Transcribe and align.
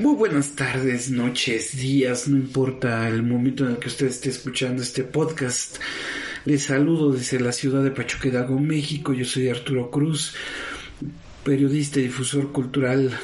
Muy 0.00 0.14
buenas 0.16 0.56
tardes, 0.56 1.11
noches, 1.11 1.77
días, 1.77 2.27
no 2.27 2.36
importa 2.36 3.09
el 3.09 3.22
momento 3.22 3.64
en 3.64 3.70
el 3.70 3.78
que 3.78 3.89
usted 3.89 4.06
esté 4.09 4.31
escuchando 4.31 4.83
este 4.83 5.05
podcast. 5.05 5.77
Les 6.47 6.64
saludo 6.64 7.12
desde 7.12 7.39
la 7.39 7.53
ciudad 7.53 7.84
de 7.84 7.92
Pachuca 7.92 8.27
Hidalgo, 8.27 8.59
México. 8.59 9.12
Yo 9.12 9.25
soy 9.25 9.48
Arturo 9.48 9.89
Cruz, 9.89 10.34
periodista 11.44 12.00
y 12.00 12.05
difusor 12.05 12.50
cultural 12.50 13.16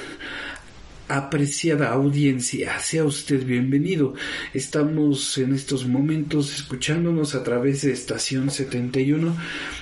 apreciada 1.08 1.90
audiencia, 1.90 2.78
sea 2.80 3.04
usted 3.04 3.44
bienvenido. 3.44 4.14
Estamos 4.54 5.36
en 5.36 5.54
estos 5.54 5.86
momentos 5.86 6.54
escuchándonos 6.54 7.34
a 7.34 7.42
través 7.42 7.82
de 7.82 7.92
estación 7.92 8.50
71, 8.50 9.36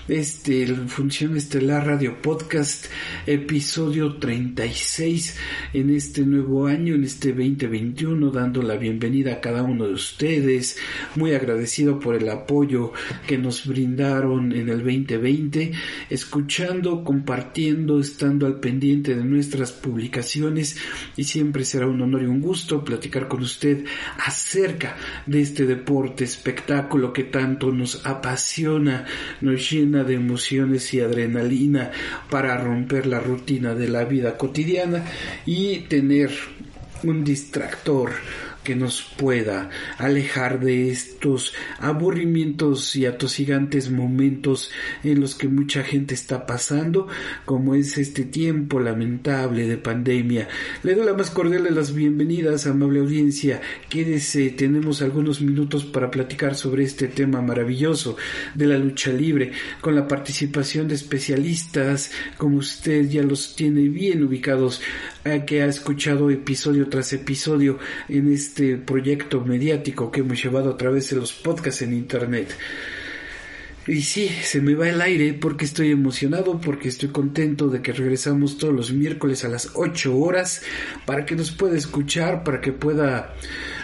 este, 0.09 0.67
Función 0.89 1.37
Estelar 1.37 1.87
Radio 1.87 2.21
Podcast, 2.21 2.87
episodio 3.27 4.17
36 4.17 5.37
en 5.75 5.91
este 5.91 6.23
nuevo 6.23 6.67
año, 6.67 6.97
en 6.97 7.05
este 7.05 7.29
2021, 7.29 8.31
dando 8.31 8.63
la 8.63 8.77
bienvenida 8.77 9.35
a 9.35 9.41
cada 9.41 9.63
uno 9.63 9.87
de 9.87 9.95
ustedes. 9.95 10.77
Muy 11.15 11.35
agradecido 11.35 12.01
por 12.01 12.17
el 12.17 12.29
apoyo 12.31 12.93
que 13.29 13.39
nos 13.39 13.65
brindaron 13.67 14.53
en 14.53 14.69
el 14.69 14.79
2020, 14.79 15.73
escuchando, 16.11 17.05
compartiendo, 17.05 18.01
estando 18.01 18.47
al 18.47 18.59
pendiente 18.59 19.15
de 19.15 19.25
nuestras 19.25 19.71
publicaciones 19.71 20.77
y 21.17 21.25
siempre 21.25 21.65
será 21.65 21.87
un 21.87 22.01
honor 22.01 22.23
y 22.23 22.27
un 22.27 22.41
gusto 22.41 22.85
platicar 22.85 23.29
con 23.29 23.43
usted 23.43 23.85
acerca 24.19 24.97
de 25.27 25.41
este 25.41 25.67
deporte, 25.67 26.25
espectáculo 26.25 27.13
que 27.13 27.25
tanto 27.25 27.73
nos 27.73 28.07
apasiona, 28.07 29.05
nos 29.41 29.71
llena 29.71 30.05
de 30.05 30.15
emociones 30.15 30.93
y 30.95 31.01
adrenalina 31.01 31.91
para 32.31 32.57
romper 32.57 33.07
la 33.07 33.21
rutina 33.21 33.75
de 33.75 33.89
la 33.89 34.05
vida 34.05 34.37
cotidiana 34.37 35.05
y 35.47 35.81
tener 35.81 36.31
un 37.05 37.25
distractor 37.25 38.13
que 38.63 38.77
nos 38.77 39.03
pueda 39.03 39.71
alejar 39.99 40.61
de 40.61 40.91
estos 40.91 41.55
aburrimientos 41.79 42.97
y 42.97 43.07
atosigantes 43.07 43.91
momentos 43.91 44.71
en 45.03 45.21
los 45.21 45.35
que 45.35 45.49
mucha 45.49 45.83
gente 45.83 46.15
está 46.15 46.47
pasando, 46.47 47.09
como 47.45 47.75
es 47.75 47.99
este 47.99 48.25
tiempo 48.25 48.81
lamentable 48.81 49.67
de 49.67 49.77
pandemia. 49.77 50.49
Le 50.83 50.95
doy 50.95 51.07
la 51.07 51.15
más 51.15 51.31
cordial 51.31 51.65
de 51.65 51.71
las 51.71 51.95
bienvenidas, 51.95 52.67
amable 52.67 53.01
audiencia. 53.01 53.61
Quédese, 53.89 54.51
tenemos 54.51 55.03
algunos 55.03 55.41
minutos 55.41 55.85
para 55.85 56.11
platicar 56.11 56.55
sobre 56.55 56.85
este 56.85 57.09
tema 57.09 57.43
maravilloso 57.43 58.17
de 58.55 58.67
la 58.67 58.79
lucha 58.79 59.13
libre, 59.13 59.53
con 59.81 59.95
la 59.95 60.09
participación 60.09 60.89
de 60.89 60.95
especialistas, 60.95 62.11
como 62.37 62.59
usted 62.59 63.09
ya 63.09 63.23
los 63.23 63.57
tiene 63.57 63.89
bien 63.89 64.23
ubicados, 64.23 64.81
eh, 65.25 65.45
que 65.47 65.63
ha 65.63 65.67
escuchado 65.67 66.31
episodio 66.31 66.89
tras 66.89 67.13
episodio 67.13 67.79
en 68.09 68.33
este 68.33 68.77
proyecto 68.77 69.41
mediático 69.41 70.11
que 70.11 70.21
hemos 70.21 70.43
llevado 70.43 70.71
a 70.71 70.77
través 70.77 71.11
de 71.11 71.17
los 71.17 71.33
podcasts 71.33 71.83
en 71.83 71.93
internet. 71.93 72.57
Y 73.87 74.03
sí, 74.03 74.29
se 74.29 74.61
me 74.61 74.75
va 74.75 74.89
el 74.89 75.01
aire 75.01 75.35
porque 75.35 75.65
estoy 75.65 75.91
emocionado, 75.91 76.61
porque 76.61 76.89
estoy 76.89 77.11
contento 77.11 77.69
de 77.69 77.83
que 77.83 77.93
regresamos 77.93 78.59
todos 78.59 78.75
los 78.75 78.93
miércoles 78.93 79.45
a 79.45 79.49
las 79.49 79.71
8 79.75 80.17
horas 80.17 80.63
para 81.05 81.25
que 81.25 81.37
nos 81.37 81.53
pueda 81.53 81.77
escuchar, 81.77 82.43
para 82.43 82.61
que 82.61 82.73
pueda, 82.73 83.35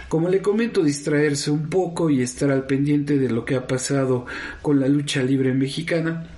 como 0.08 0.28
le 0.28 0.40
comento, 0.40 0.82
distraerse 0.82 1.50
un 1.50 1.68
poco 1.68 2.10
y 2.10 2.22
estar 2.22 2.50
al 2.50 2.66
pendiente 2.66 3.18
de 3.18 3.30
lo 3.30 3.44
que 3.44 3.56
ha 3.56 3.66
pasado 3.66 4.26
con 4.62 4.78
la 4.78 4.88
lucha 4.88 5.22
libre 5.22 5.52
mexicana 5.52 6.28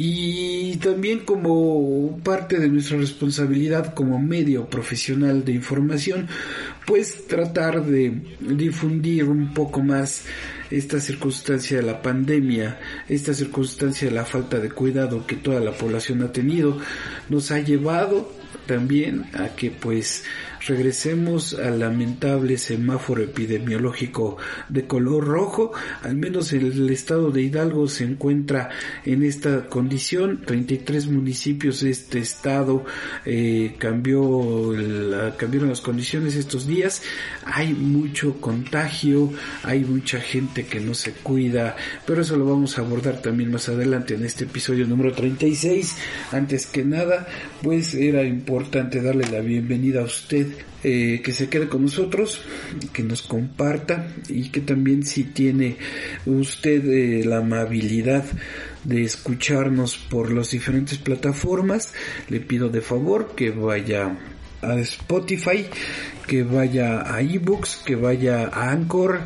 y 0.00 0.76
también 0.76 1.18
como 1.18 2.20
parte 2.22 2.60
de 2.60 2.68
nuestra 2.68 2.98
responsabilidad 2.98 3.94
como 3.94 4.20
medio 4.20 4.70
profesional 4.70 5.44
de 5.44 5.52
información, 5.52 6.28
pues 6.86 7.26
tratar 7.26 7.84
de 7.84 8.22
difundir 8.38 9.24
un 9.24 9.52
poco 9.52 9.82
más 9.82 10.22
esta 10.70 11.00
circunstancia 11.00 11.78
de 11.78 11.82
la 11.82 12.00
pandemia, 12.00 12.78
esta 13.08 13.34
circunstancia 13.34 14.08
de 14.08 14.14
la 14.14 14.24
falta 14.24 14.60
de 14.60 14.70
cuidado 14.70 15.26
que 15.26 15.34
toda 15.34 15.58
la 15.58 15.72
población 15.72 16.22
ha 16.22 16.30
tenido, 16.30 16.78
nos 17.28 17.50
ha 17.50 17.58
llevado 17.58 18.32
también 18.66 19.24
a 19.34 19.48
que 19.56 19.72
pues 19.72 20.22
regresemos 20.68 21.54
al 21.54 21.80
lamentable 21.80 22.58
semáforo 22.58 23.22
epidemiológico 23.22 24.36
de 24.68 24.86
color 24.86 25.26
rojo. 25.26 25.72
Al 26.02 26.16
menos 26.16 26.52
el 26.52 26.88
estado 26.90 27.30
de 27.30 27.42
Hidalgo 27.42 27.88
se 27.88 28.04
encuentra 28.04 28.70
en 29.04 29.22
esta 29.22 29.66
condición. 29.66 30.42
33 30.44 31.08
municipios 31.08 31.80
de 31.80 31.90
este 31.90 32.18
estado 32.18 32.84
eh, 33.24 33.74
cambió 33.78 34.72
la, 34.76 35.36
cambiaron 35.36 35.70
las 35.70 35.80
condiciones 35.80 36.36
estos 36.36 36.66
días. 36.66 37.02
Hay 37.44 37.72
mucho 37.74 38.40
contagio, 38.40 39.32
hay 39.62 39.80
mucha 39.80 40.20
gente 40.20 40.66
que 40.66 40.80
no 40.80 40.94
se 40.94 41.12
cuida, 41.12 41.76
pero 42.06 42.22
eso 42.22 42.36
lo 42.36 42.44
vamos 42.44 42.78
a 42.78 42.82
abordar 42.82 43.22
también 43.22 43.50
más 43.50 43.68
adelante 43.68 44.14
en 44.14 44.24
este 44.24 44.44
episodio 44.44 44.86
número 44.86 45.12
36. 45.12 45.96
Antes 46.32 46.66
que 46.66 46.84
nada, 46.84 47.26
pues 47.62 47.94
era 47.94 48.22
importante 48.24 49.00
darle 49.00 49.26
la 49.30 49.40
bienvenida 49.40 50.00
a 50.00 50.04
usted 50.04 50.46
eh, 50.84 51.20
que 51.24 51.32
se 51.32 51.48
quede 51.48 51.68
con 51.68 51.82
nosotros, 51.82 52.42
que 52.92 53.02
nos 53.02 53.22
comparta 53.22 54.14
y 54.28 54.50
que 54.50 54.60
también 54.60 55.04
si 55.04 55.24
tiene 55.24 55.76
usted 56.26 56.84
eh, 56.88 57.24
la 57.24 57.38
amabilidad 57.38 58.24
de 58.84 59.02
escucharnos 59.02 59.96
por 59.96 60.32
las 60.32 60.50
diferentes 60.50 60.98
plataformas, 60.98 61.92
le 62.28 62.40
pido 62.40 62.68
de 62.68 62.80
favor 62.80 63.34
que 63.34 63.50
vaya 63.50 64.16
a 64.62 64.74
Spotify, 64.80 65.66
que 66.28 66.44
vaya 66.44 67.12
a 67.12 67.22
ebooks, 67.22 67.80
que 67.84 67.96
vaya 67.96 68.48
a 68.52 68.70
Anchor 68.70 69.20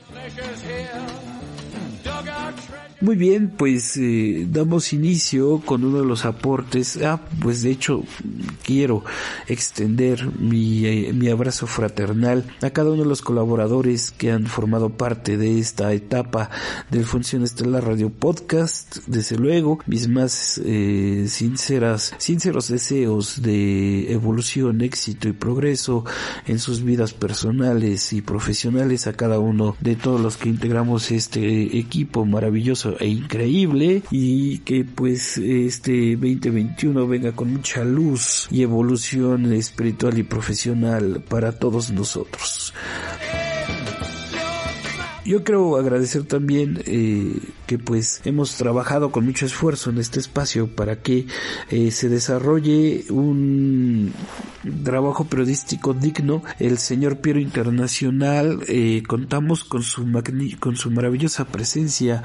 Muy 3.05 3.17
bien, 3.17 3.53
pues 3.55 3.97
eh, 3.97 4.47
damos 4.49 4.91
inicio 4.91 5.61
con 5.63 5.83
uno 5.85 5.99
de 5.99 6.07
los 6.07 6.25
aportes. 6.25 6.97
Ah, 7.03 7.21
pues 7.39 7.61
de 7.61 7.69
hecho 7.69 8.03
quiero 8.63 9.03
extender 9.47 10.27
mi, 10.39 10.87
eh, 10.87 11.13
mi 11.13 11.29
abrazo 11.29 11.67
fraternal 11.67 12.43
a 12.63 12.71
cada 12.71 12.89
uno 12.89 13.03
de 13.03 13.09
los 13.09 13.21
colaboradores 13.21 14.09
que 14.09 14.31
han 14.31 14.47
formado 14.47 14.89
parte 14.89 15.37
de 15.37 15.59
esta 15.59 15.93
etapa 15.93 16.49
del 16.89 17.05
Función 17.05 17.43
Estelar 17.43 17.85
Radio 17.85 18.09
Podcast. 18.09 18.97
Desde 19.05 19.37
luego, 19.37 19.77
mis 19.85 20.07
más 20.07 20.59
eh, 20.65 21.27
sinceras, 21.29 22.15
sinceros 22.17 22.69
deseos 22.69 23.43
de 23.43 24.13
evolución, 24.13 24.81
éxito 24.81 25.27
y 25.27 25.33
progreso 25.33 26.05
en 26.47 26.57
sus 26.57 26.81
vidas 26.83 27.13
personales 27.13 28.13
y 28.13 28.23
profesionales 28.23 29.05
a 29.05 29.13
cada 29.13 29.37
uno 29.37 29.75
de 29.79 29.95
todos 29.95 30.19
los 30.19 30.37
que 30.37 30.49
integramos 30.49 31.11
este 31.11 31.77
equipo 31.77 32.25
maravilloso 32.25 32.94
e 32.99 33.07
increíble 33.07 34.03
y 34.11 34.59
que 34.59 34.83
pues 34.83 35.37
este 35.37 36.15
2021 36.15 37.07
venga 37.07 37.31
con 37.31 37.51
mucha 37.53 37.83
luz 37.83 38.47
y 38.51 38.61
evolución 38.61 39.53
espiritual 39.53 40.17
y 40.17 40.23
profesional 40.23 41.23
para 41.27 41.53
todos 41.53 41.91
nosotros. 41.91 42.73
Yo 45.25 45.43
quiero 45.43 45.75
agradecer 45.77 46.23
también 46.25 46.83
eh, 46.85 47.39
que 47.65 47.77
pues 47.79 48.21
hemos 48.25 48.55
trabajado 48.55 49.11
con 49.11 49.25
mucho 49.25 49.45
esfuerzo 49.45 49.89
en 49.89 49.97
este 49.97 50.19
espacio 50.19 50.67
para 50.67 51.01
que 51.01 51.27
eh, 51.69 51.91
se 51.91 52.09
desarrolle 52.09 53.05
un 53.09 54.13
trabajo 54.83 55.25
periodístico 55.25 55.93
digno. 55.93 56.43
El 56.59 56.77
señor 56.77 57.17
Piero 57.17 57.39
Internacional 57.39 58.59
eh, 58.67 59.03
contamos 59.07 59.63
con 59.63 59.83
su 59.83 60.05
con 60.59 60.75
su 60.75 60.91
maravillosa 60.91 61.45
presencia, 61.45 62.23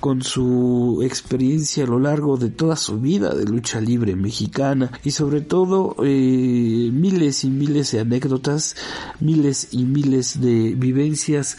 con 0.00 0.22
su 0.22 1.00
experiencia 1.04 1.84
a 1.84 1.86
lo 1.86 1.98
largo 1.98 2.36
de 2.36 2.50
toda 2.50 2.76
su 2.76 3.00
vida 3.00 3.34
de 3.34 3.44
lucha 3.44 3.80
libre 3.80 4.16
mexicana 4.16 4.90
y 5.04 5.12
sobre 5.12 5.40
todo 5.40 5.96
miles 5.98 7.44
y 7.44 7.50
miles 7.50 7.92
de 7.92 8.00
anécdotas, 8.00 8.76
miles 9.20 9.68
y 9.72 9.84
miles 9.84 10.40
de 10.40 10.74
vivencias 10.74 11.56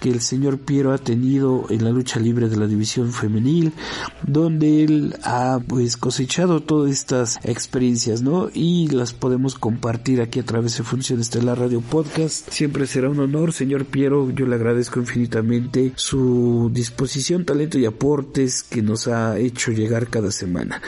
que 0.00 0.10
el 0.10 0.20
señor 0.20 0.58
Piero 0.58 0.92
ha 0.92 0.98
tenido 0.98 1.66
en 1.70 1.84
la 1.84 1.90
lucha 1.90 2.20
libre 2.20 2.48
de 2.48 2.56
la 2.56 2.66
división 2.68 3.12
femenil, 3.12 3.72
donde 4.26 4.84
él 4.84 5.16
ha 5.24 5.60
pues 5.66 5.96
cosechado 5.96 6.60
todas 6.60 6.92
estas 6.92 7.38
experiencias, 7.42 8.22
¿no? 8.22 8.50
Y 8.52 8.88
las 8.88 9.12
podemos 9.12 9.54
compartir 9.56 10.20
aquí 10.20 10.38
a 10.38 10.44
través 10.44 10.76
de 10.76 10.84
Funciones 10.84 11.30
de 11.30 11.42
la 11.42 11.54
Radio 11.54 11.80
Podcast. 11.80 12.50
Siempre 12.50 12.86
será 12.86 13.08
un 13.08 13.20
honor, 13.20 13.52
señor 13.52 13.84
Piero, 13.84 14.30
yo 14.30 14.46
le 14.46 14.54
agradezco 14.54 15.00
infinitamente 15.00 15.92
su 15.96 16.70
disposición, 16.72 17.44
talento 17.44 17.78
y 17.78 17.86
aportes 17.86 18.62
que 18.62 18.82
nos 18.82 19.08
ha 19.08 19.38
hecho 19.38 19.72
llegar 19.72 20.08
cada 20.08 20.30
semana. 20.30 20.80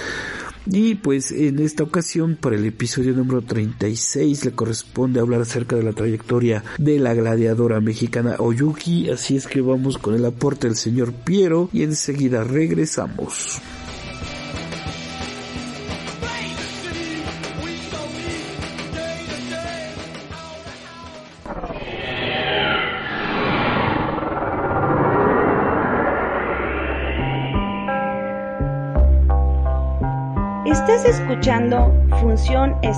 Y 0.66 0.96
pues 0.96 1.32
en 1.32 1.58
esta 1.58 1.82
ocasión, 1.82 2.36
para 2.40 2.56
el 2.56 2.64
episodio 2.64 3.12
número 3.12 3.42
36, 3.42 4.44
le 4.44 4.52
corresponde 4.52 5.20
hablar 5.20 5.40
acerca 5.40 5.76
de 5.76 5.82
la 5.82 5.92
trayectoria 5.92 6.62
de 6.78 6.98
la 6.98 7.14
gladiadora 7.14 7.80
mexicana 7.80 8.36
Oyuki. 8.38 9.10
Así 9.10 9.36
es 9.36 9.46
que 9.46 9.60
vamos 9.60 9.98
con 9.98 10.14
el 10.14 10.24
aporte 10.24 10.66
del 10.66 10.76
señor 10.76 11.12
Piero 11.12 11.68
y 11.72 11.82
enseguida 11.82 12.44
regresamos. 12.44 13.60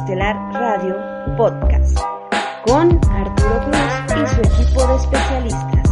Estelar 0.03 0.37
Radio 0.53 0.97
Podcast 1.37 1.97
con 2.67 2.99
Arturo 3.09 3.61
Cruz 3.67 4.21
y 4.21 4.27
su 4.35 4.41
equipo 4.41 4.85
de 4.89 4.97
especialistas. 4.97 5.91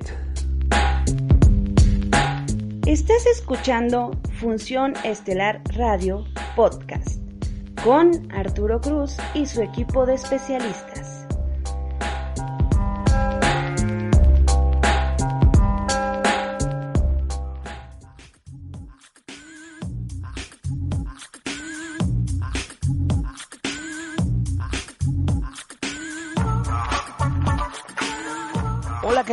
Estás 2.87 3.27
escuchando 3.27 4.13
Función 4.41 4.95
Estelar 5.05 5.61
Radio 5.77 6.25
Podcast 6.57 7.21
con 7.85 8.33
Arturo 8.33 8.81
Cruz 8.81 9.17
y 9.35 9.45
su 9.47 9.63
equipo 9.63 10.05
de 10.07 10.15
especialistas. 10.15 10.98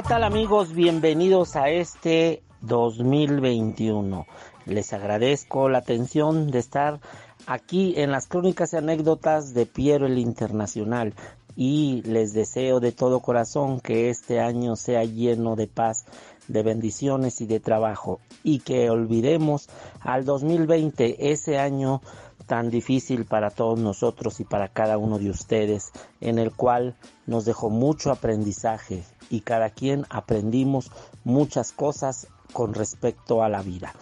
Tal 0.08 0.24
amigos? 0.24 0.74
Bienvenidos 0.74 1.56
a 1.56 1.70
este 1.70 2.44
2021. 2.62 4.28
Les 4.68 4.94
agradezco 4.94 5.68
la 5.68 5.80
atención 5.80 6.52
de 6.52 6.60
estar 6.60 7.00
aquí 7.48 7.96
en 7.98 8.12
las 8.12 8.28
crónicas 8.28 8.74
y 8.74 8.78
anécdotas 8.78 9.56
de 9.56 9.66
Piero 9.66 10.06
el 10.06 10.20
Internacional 10.20 11.16
y 11.56 12.04
les 12.06 12.34
deseo 12.34 12.80
de 12.80 12.92
todo 12.92 13.22
corazón 13.22 13.80
que 13.80 14.12
este 14.12 14.40
año 14.40 14.76
sea 14.76 15.04
lleno 15.06 15.56
de 15.56 15.68
paz, 15.68 16.06
de 16.48 16.62
bendiciones 16.62 17.42
y 17.42 17.48
de 17.48 17.60
trabajo 17.60 18.20
y 18.44 18.60
que 18.60 18.92
olvidemos 18.92 19.70
al 20.02 20.24
2020, 20.24 21.32
ese 21.32 21.58
año 21.58 22.02
tan 22.46 22.70
difícil 22.70 23.26
para 23.26 23.50
todos 23.50 23.80
nosotros 23.80 24.40
y 24.40 24.44
para 24.44 24.68
cada 24.68 24.98
uno 24.98 25.18
de 25.18 25.30
ustedes, 25.32 25.92
en 26.22 26.38
el 26.38 26.52
cual 26.52 26.96
nos 27.26 27.46
dejó 27.46 27.70
mucho 27.70 28.12
aprendizaje, 28.12 29.04
y 29.30 29.42
cada 29.42 29.70
quien 29.70 30.06
aprendimos 30.10 30.92
muchas 31.24 31.72
cosas 31.72 32.28
con 32.54 32.74
respecto 32.74 33.44
a 33.44 33.50
la 33.50 33.62
vida. 33.62 33.94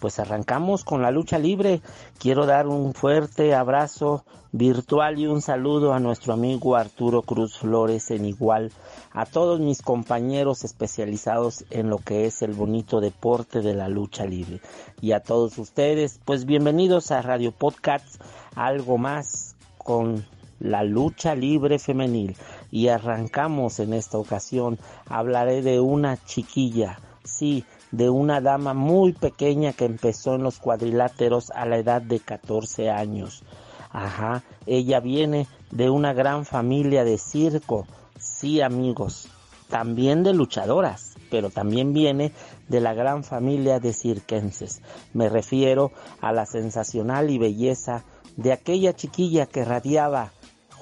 Pues 0.00 0.18
arrancamos 0.18 0.84
con 0.84 1.02
la 1.02 1.10
lucha 1.10 1.38
libre. 1.38 1.80
Quiero 2.18 2.46
dar 2.46 2.66
un 2.66 2.92
fuerte 2.92 3.54
abrazo 3.54 4.24
virtual 4.52 5.18
y 5.18 5.26
un 5.26 5.40
saludo 5.40 5.94
a 5.94 5.98
nuestro 5.98 6.34
amigo 6.34 6.76
Arturo 6.76 7.22
Cruz 7.22 7.58
Flores 7.58 8.10
en 8.10 8.26
igual, 8.26 8.70
a 9.12 9.24
todos 9.24 9.60
mis 9.60 9.80
compañeros 9.80 10.62
especializados 10.64 11.64
en 11.70 11.88
lo 11.88 11.96
que 11.98 12.26
es 12.26 12.42
el 12.42 12.52
bonito 12.52 13.00
deporte 13.00 13.62
de 13.62 13.74
la 13.74 13.88
lucha 13.88 14.26
libre. 14.26 14.60
Y 15.00 15.12
a 15.12 15.20
todos 15.20 15.56
ustedes, 15.56 16.20
pues 16.24 16.44
bienvenidos 16.44 17.10
a 17.10 17.22
Radio 17.22 17.50
Podcast, 17.50 18.20
algo 18.54 18.98
más 18.98 19.56
con 19.78 20.26
la 20.60 20.84
lucha 20.84 21.34
libre 21.34 21.78
femenil. 21.78 22.36
Y 22.72 22.88
arrancamos 22.88 23.78
en 23.78 23.92
esta 23.92 24.18
ocasión, 24.18 24.78
hablaré 25.06 25.62
de 25.62 25.78
una 25.78 26.16
chiquilla, 26.24 26.98
sí, 27.22 27.64
de 27.92 28.08
una 28.08 28.40
dama 28.40 28.72
muy 28.72 29.12
pequeña 29.12 29.74
que 29.74 29.84
empezó 29.84 30.34
en 30.34 30.42
los 30.42 30.58
cuadriláteros 30.58 31.50
a 31.50 31.66
la 31.66 31.76
edad 31.76 32.00
de 32.02 32.18
14 32.18 32.90
años. 32.90 33.44
Ajá, 33.90 34.42
ella 34.64 35.00
viene 35.00 35.46
de 35.70 35.90
una 35.90 36.14
gran 36.14 36.46
familia 36.46 37.04
de 37.04 37.18
circo, 37.18 37.86
sí 38.18 38.62
amigos, 38.62 39.28
también 39.68 40.22
de 40.22 40.32
luchadoras, 40.32 41.14
pero 41.30 41.50
también 41.50 41.92
viene 41.92 42.32
de 42.68 42.80
la 42.80 42.94
gran 42.94 43.22
familia 43.22 43.80
de 43.80 43.92
cirquenses. 43.92 44.80
Me 45.12 45.28
refiero 45.28 45.92
a 46.22 46.32
la 46.32 46.46
sensacional 46.46 47.28
y 47.28 47.36
belleza 47.36 48.02
de 48.36 48.52
aquella 48.52 48.94
chiquilla 48.94 49.44
que 49.44 49.64
radiaba 49.64 50.32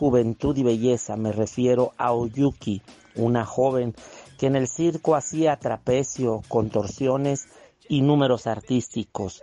juventud 0.00 0.56
y 0.56 0.62
belleza. 0.62 1.14
Me 1.16 1.30
refiero 1.30 1.92
a 1.98 2.14
Oyuki, 2.14 2.80
una 3.16 3.44
joven 3.44 3.94
que 4.38 4.46
en 4.46 4.56
el 4.56 4.66
circo 4.66 5.14
hacía 5.14 5.56
trapecio, 5.56 6.40
contorsiones 6.48 7.48
y 7.86 8.00
números 8.00 8.46
artísticos. 8.46 9.42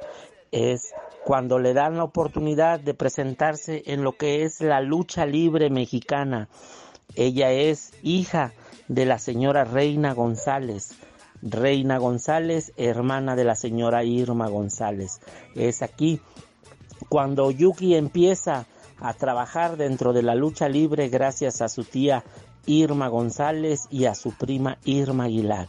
Es 0.51 0.95
cuando 1.23 1.59
le 1.59 1.75
dan 1.75 1.97
la 1.97 2.05
oportunidad 2.05 2.79
de 2.79 2.95
presentarse 2.95 3.83
en 3.85 4.03
lo 4.03 4.13
que 4.13 4.45
es 4.45 4.59
la 4.59 4.81
lucha 4.81 5.27
libre 5.27 5.69
mexicana. 5.69 6.49
Ella 7.13 7.51
es 7.51 7.91
hija 8.01 8.51
de 8.87 9.05
la 9.05 9.19
señora 9.19 9.63
Reina 9.63 10.15
González. 10.15 10.95
Reina 11.43 11.99
González, 11.99 12.73
hermana 12.77 13.35
de 13.35 13.43
la 13.43 13.55
señora 13.55 14.03
Irma 14.03 14.47
González. 14.47 15.21
Es 15.53 15.83
aquí 15.83 16.19
cuando 17.09 17.51
Yuki 17.51 17.93
empieza 17.93 18.65
a 18.99 19.13
trabajar 19.13 19.77
dentro 19.77 20.13
de 20.13 20.23
la 20.23 20.35
lucha 20.35 20.69
libre 20.69 21.09
gracias 21.09 21.61
a 21.61 21.69
su 21.69 21.83
tía 21.83 22.23
Irma 22.65 23.07
González 23.07 23.81
y 23.89 24.05
a 24.05 24.15
su 24.15 24.31
prima 24.31 24.77
Irma 24.83 25.25
Aguilar. 25.25 25.67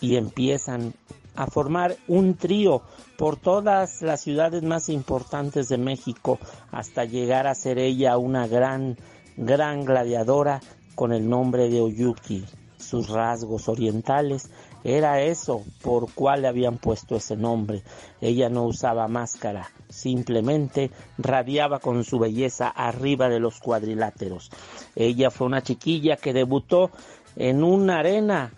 Y 0.00 0.16
empiezan 0.16 0.94
a 1.36 1.46
formar 1.46 1.96
un 2.08 2.34
trío 2.34 2.82
por 3.16 3.36
todas 3.36 4.02
las 4.02 4.20
ciudades 4.20 4.62
más 4.62 4.88
importantes 4.88 5.68
de 5.68 5.78
México 5.78 6.38
hasta 6.70 7.04
llegar 7.04 7.46
a 7.46 7.54
ser 7.54 7.78
ella 7.78 8.18
una 8.18 8.46
gran, 8.46 8.96
gran 9.36 9.84
gladiadora 9.84 10.60
con 10.94 11.12
el 11.12 11.28
nombre 11.28 11.68
de 11.68 11.80
Oyuki. 11.80 12.44
Sus 12.76 13.08
rasgos 13.08 13.68
orientales 13.68 14.50
era 14.84 15.20
eso 15.20 15.62
por 15.82 16.12
cual 16.12 16.42
le 16.42 16.48
habían 16.48 16.78
puesto 16.78 17.16
ese 17.16 17.36
nombre. 17.36 17.82
Ella 18.20 18.48
no 18.48 18.64
usaba 18.64 19.08
máscara, 19.08 19.70
simplemente 19.88 20.90
radiaba 21.18 21.78
con 21.80 22.04
su 22.04 22.18
belleza 22.18 22.68
arriba 22.68 23.28
de 23.28 23.40
los 23.40 23.60
cuadriláteros. 23.60 24.50
Ella 24.96 25.30
fue 25.30 25.46
una 25.46 25.62
chiquilla 25.62 26.16
que 26.16 26.32
debutó 26.32 26.90
en 27.36 27.62
una 27.62 27.98
arena 27.98 28.52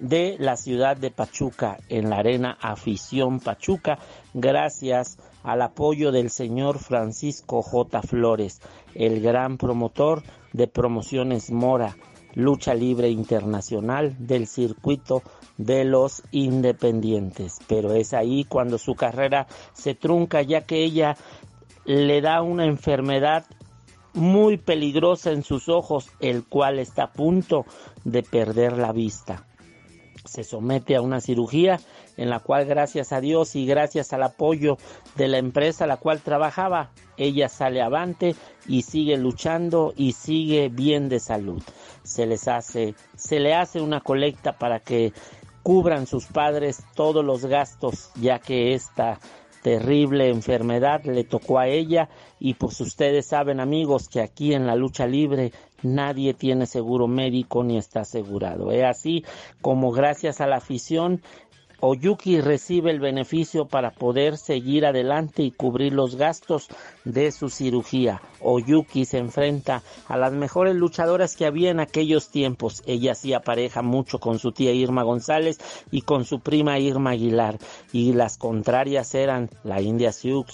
de 0.00 0.36
la 0.38 0.56
ciudad 0.56 0.96
de 0.96 1.10
Pachuca, 1.10 1.78
en 1.88 2.10
la 2.10 2.18
arena 2.18 2.58
Afición 2.60 3.40
Pachuca, 3.40 3.98
gracias 4.34 5.18
al 5.42 5.62
apoyo 5.62 6.12
del 6.12 6.30
señor 6.30 6.78
Francisco 6.78 7.62
J. 7.62 8.02
Flores, 8.02 8.60
el 8.94 9.22
gran 9.22 9.56
promotor 9.56 10.22
de 10.52 10.66
promociones 10.66 11.50
Mora, 11.50 11.96
lucha 12.34 12.74
libre 12.74 13.10
internacional 13.10 14.14
del 14.18 14.46
circuito 14.46 15.22
de 15.56 15.84
los 15.84 16.22
independientes. 16.30 17.58
Pero 17.66 17.92
es 17.94 18.14
ahí 18.14 18.44
cuando 18.44 18.78
su 18.78 18.94
carrera 18.94 19.46
se 19.72 19.94
trunca 19.94 20.42
ya 20.42 20.62
que 20.62 20.84
ella 20.84 21.16
le 21.84 22.20
da 22.20 22.42
una 22.42 22.64
enfermedad 22.64 23.46
muy 24.14 24.56
peligrosa 24.56 25.30
en 25.30 25.42
sus 25.42 25.68
ojos, 25.68 26.10
el 26.20 26.44
cual 26.44 26.78
está 26.78 27.04
a 27.04 27.12
punto 27.12 27.64
de 28.04 28.22
perder 28.22 28.78
la 28.78 28.92
vista. 28.92 29.46
Se 30.24 30.44
somete 30.44 30.96
a 30.96 31.00
una 31.00 31.20
cirugía 31.20 31.80
en 32.18 32.28
la 32.28 32.40
cual 32.40 32.66
gracias 32.66 33.12
a 33.12 33.20
Dios 33.20 33.56
y 33.56 33.64
gracias 33.64 34.12
al 34.12 34.24
apoyo 34.24 34.76
de 35.16 35.28
la 35.28 35.38
empresa 35.38 35.84
a 35.84 35.86
la 35.86 35.96
cual 35.96 36.20
trabajaba, 36.20 36.90
ella 37.16 37.48
sale 37.48 37.80
avante 37.80 38.34
y 38.68 38.82
sigue 38.82 39.16
luchando 39.16 39.92
y 39.96 40.12
sigue 40.12 40.68
bien 40.68 41.08
de 41.08 41.18
salud. 41.18 41.62
Se 42.04 42.26
les 42.26 42.46
hace, 42.46 42.94
se 43.16 43.40
le 43.40 43.54
hace 43.54 43.80
una 43.80 44.00
colecta 44.00 44.58
para 44.58 44.80
que 44.80 45.12
cubran 45.62 46.06
sus 46.06 46.26
padres 46.26 46.84
todos 46.94 47.24
los 47.24 47.44
gastos, 47.46 48.10
ya 48.20 48.38
que 48.38 48.74
esta 48.74 49.18
terrible 49.62 50.28
enfermedad 50.28 51.04
le 51.04 51.24
tocó 51.24 51.58
a 51.58 51.66
ella 51.66 52.08
y 52.38 52.54
pues 52.54 52.80
ustedes 52.80 53.26
saben 53.26 53.60
amigos 53.60 54.08
que 54.08 54.20
aquí 54.20 54.54
en 54.54 54.66
la 54.66 54.76
lucha 54.76 55.06
libre 55.06 55.52
nadie 55.82 56.34
tiene 56.34 56.66
seguro 56.66 57.08
médico 57.08 57.64
ni 57.64 57.76
está 57.76 58.00
asegurado. 58.00 58.70
Es 58.70 58.84
así 58.84 59.24
como 59.60 59.90
gracias 59.90 60.40
a 60.40 60.46
la 60.46 60.56
afición 60.56 61.22
Oyuki 61.80 62.40
recibe 62.40 62.90
el 62.90 62.98
beneficio 62.98 63.68
para 63.68 63.92
poder 63.92 64.36
seguir 64.36 64.84
adelante 64.84 65.44
y 65.44 65.52
cubrir 65.52 65.92
los 65.92 66.16
gastos 66.16 66.66
de 67.04 67.30
su 67.30 67.50
cirugía. 67.50 68.20
Oyuki 68.40 69.04
se 69.04 69.18
enfrenta 69.18 69.82
a 70.08 70.16
las 70.16 70.32
mejores 70.32 70.74
luchadoras 70.74 71.36
que 71.36 71.46
había 71.46 71.70
en 71.70 71.78
aquellos 71.78 72.30
tiempos. 72.30 72.82
Ella 72.84 73.12
hacía 73.12 73.40
pareja 73.40 73.82
mucho 73.82 74.18
con 74.18 74.40
su 74.40 74.50
tía 74.50 74.72
Irma 74.72 75.04
González 75.04 75.58
y 75.92 76.02
con 76.02 76.24
su 76.24 76.40
prima 76.40 76.80
Irma 76.80 77.10
Aguilar. 77.10 77.58
Y 77.92 78.12
las 78.12 78.38
contrarias 78.38 79.14
eran 79.14 79.48
la 79.62 79.80
India 79.80 80.10
Sioux, 80.10 80.46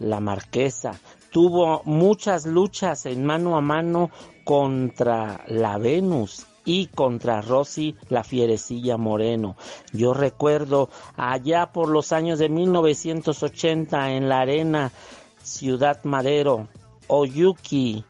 la 0.00 0.18
Marquesa. 0.18 0.98
Tuvo 1.30 1.82
muchas 1.84 2.46
luchas 2.46 3.06
en 3.06 3.24
mano 3.24 3.56
a 3.56 3.60
mano 3.60 4.10
contra 4.44 5.44
la 5.46 5.78
Venus 5.78 6.46
y 6.64 6.86
contra 6.86 7.40
Rosy 7.40 7.96
la 8.08 8.24
fierecilla 8.24 8.96
Moreno. 8.96 9.56
Yo 9.92 10.14
recuerdo 10.14 10.88
allá 11.16 11.72
por 11.72 11.88
los 11.88 12.12
años 12.12 12.38
de 12.38 12.48
1980 12.48 14.12
en 14.12 14.28
la 14.28 14.40
arena 14.40 14.92
Ciudad 15.42 16.02
Madero, 16.04 16.68
Oyuki 17.06 18.04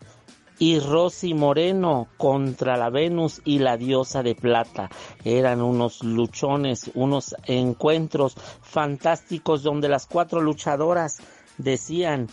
y 0.58 0.78
Rosy 0.78 1.34
Moreno 1.34 2.06
contra 2.16 2.76
la 2.76 2.90
Venus 2.90 3.42
y 3.44 3.58
la 3.58 3.76
diosa 3.76 4.22
de 4.22 4.34
plata. 4.34 4.88
Eran 5.24 5.60
unos 5.60 6.04
luchones, 6.04 6.90
unos 6.94 7.34
encuentros 7.46 8.36
fantásticos 8.62 9.62
donde 9.62 9.88
las 9.88 10.06
cuatro 10.06 10.40
luchadoras 10.40 11.18
decían 11.58 12.28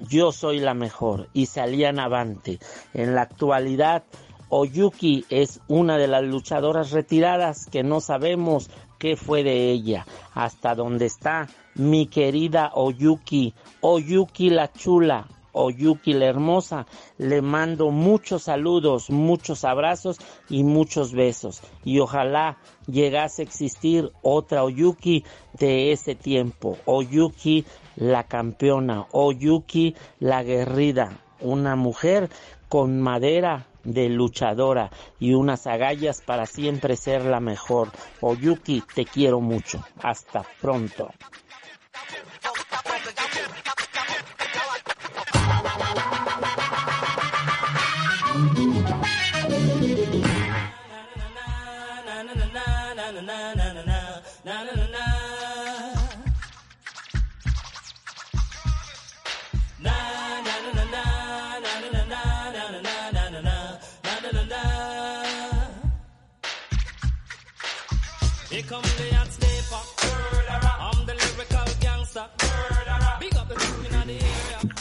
yo 0.00 0.32
soy 0.32 0.60
la 0.60 0.74
mejor 0.74 1.28
y 1.32 1.46
salían 1.46 1.98
avante. 1.98 2.58
En 2.92 3.14
la 3.14 3.22
actualidad 3.22 4.04
Oyuki 4.48 5.24
es 5.30 5.60
una 5.68 5.98
de 5.98 6.06
las 6.06 6.22
luchadoras 6.24 6.90
retiradas 6.90 7.66
que 7.66 7.82
no 7.82 8.00
sabemos 8.00 8.70
qué 8.98 9.16
fue 9.16 9.42
de 9.42 9.70
ella. 9.70 10.06
Hasta 10.34 10.74
dónde 10.74 11.06
está 11.06 11.48
mi 11.74 12.06
querida 12.06 12.70
Oyuki, 12.74 13.54
Oyuki 13.80 14.50
la 14.50 14.72
chula, 14.72 15.26
Oyuki 15.52 16.12
la 16.12 16.26
hermosa. 16.26 16.86
Le 17.18 17.42
mando 17.42 17.90
muchos 17.90 18.44
saludos, 18.44 19.10
muchos 19.10 19.64
abrazos 19.64 20.18
y 20.48 20.64
muchos 20.64 21.12
besos. 21.12 21.62
Y 21.84 22.00
ojalá 22.00 22.58
llegase 22.86 23.42
a 23.42 23.44
existir 23.44 24.10
otra 24.22 24.64
Oyuki 24.64 25.24
de 25.58 25.92
ese 25.92 26.14
tiempo. 26.14 26.78
Oyuki 26.84 27.64
la 27.96 28.24
campeona, 28.24 29.06
Oyuki 29.12 29.94
la 30.18 30.42
guerrida. 30.42 31.20
Una 31.40 31.76
mujer 31.76 32.30
con 32.68 33.00
madera 33.00 33.66
de 33.84 34.08
luchadora 34.08 34.90
y 35.20 35.34
unas 35.34 35.66
agallas 35.66 36.20
para 36.20 36.46
siempre 36.46 36.96
ser 36.96 37.24
la 37.24 37.40
mejor. 37.40 37.90
Oyuki, 38.20 38.82
te 38.94 39.04
quiero 39.04 39.40
mucho. 39.40 39.84
Hasta 40.02 40.44
pronto. 40.60 41.10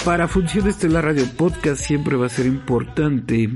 Para 0.06 0.28
Función 0.28 0.70
la 0.90 1.02
Radio 1.02 1.26
Podcast 1.38 1.82
siempre 1.82 2.18
va 2.18 2.26
a 2.26 2.30
ser 2.30 2.46
importante 2.46 3.52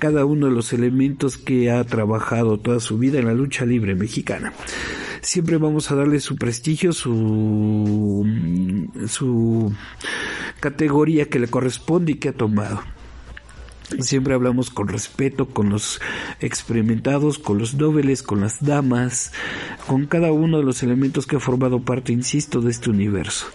cada 0.00 0.24
uno 0.24 0.46
de 0.46 0.52
los 0.52 0.72
elementos 0.72 1.36
que 1.36 1.70
ha 1.70 1.84
trabajado 1.84 2.58
toda 2.58 2.80
su 2.80 2.98
vida 2.98 3.20
en 3.20 3.26
la 3.26 3.32
lucha 3.32 3.64
libre 3.64 3.94
mexicana. 3.94 4.52
Siempre 5.20 5.56
vamos 5.56 5.92
a 5.92 5.94
darle 5.94 6.18
su 6.18 6.34
prestigio, 6.34 6.92
su, 6.92 8.26
su 9.06 9.72
categoría 10.58 11.26
que 11.26 11.38
le 11.38 11.46
corresponde 11.46 12.12
y 12.12 12.16
que 12.16 12.30
ha 12.30 12.32
tomado. 12.32 12.82
Siempre 14.00 14.34
hablamos 14.34 14.70
con 14.70 14.88
respeto 14.88 15.46
con 15.46 15.70
los 15.70 16.00
experimentados, 16.40 17.38
con 17.38 17.58
los 17.58 17.74
nobles, 17.74 18.22
con 18.22 18.40
las 18.40 18.64
damas, 18.64 19.32
con 19.86 20.06
cada 20.06 20.32
uno 20.32 20.58
de 20.58 20.64
los 20.64 20.82
elementos 20.82 21.26
que 21.26 21.36
ha 21.36 21.40
formado 21.40 21.80
parte, 21.80 22.12
insisto, 22.12 22.60
de 22.60 22.70
este 22.70 22.90
universo. 22.90 23.46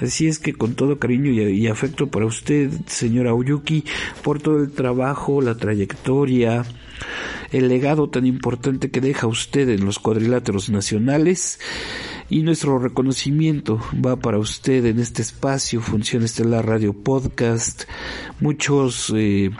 Así 0.00 0.26
es 0.26 0.38
que 0.38 0.54
con 0.54 0.74
todo 0.74 0.98
cariño 0.98 1.30
y, 1.30 1.66
afecto 1.66 2.08
para 2.08 2.26
usted, 2.26 2.70
señora 2.86 3.34
Oyuki, 3.34 3.84
por 4.22 4.40
todo 4.40 4.60
el 4.60 4.72
trabajo, 4.72 5.40
la 5.40 5.56
trayectoria, 5.56 6.64
el 7.52 7.68
legado 7.68 8.08
tan 8.08 8.26
importante 8.26 8.90
que 8.90 9.00
deja 9.00 9.26
usted 9.26 9.68
en 9.68 9.84
los 9.84 9.98
cuadriláteros 9.98 10.68
nacionales, 10.68 11.58
y 12.28 12.42
nuestro 12.42 12.78
reconocimiento 12.78 13.80
va 14.04 14.16
para 14.16 14.38
usted 14.38 14.84
en 14.86 14.98
este 14.98 15.22
espacio, 15.22 15.80
Función 15.80 16.24
Estelar 16.24 16.66
Radio 16.66 16.92
Podcast, 16.92 17.84
muchos 18.40 19.12
eh, 19.14 19.50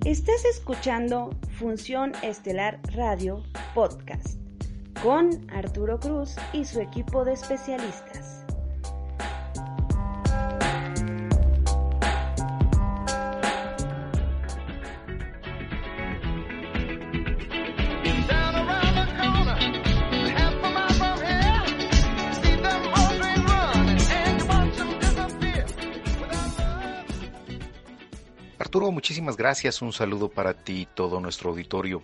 Estás 0.05 0.45
escuchando 0.45 1.31
Función 1.59 2.13
Estelar 2.23 2.79
Radio 2.93 3.43
Podcast 3.73 4.44
con 5.01 5.29
Arturo 5.51 5.99
Cruz 5.99 6.35
y 6.53 6.65
su 6.65 6.79
equipo 6.81 7.25
de 7.25 7.33
especialistas. 7.33 8.35
muchísimas 28.91 29.37
gracias. 29.37 29.81
Un 29.81 29.93
saludo 29.93 30.29
para 30.29 30.53
ti 30.53 30.81
y 30.81 30.85
todo 30.85 31.19
nuestro 31.19 31.51
auditorio. 31.51 32.01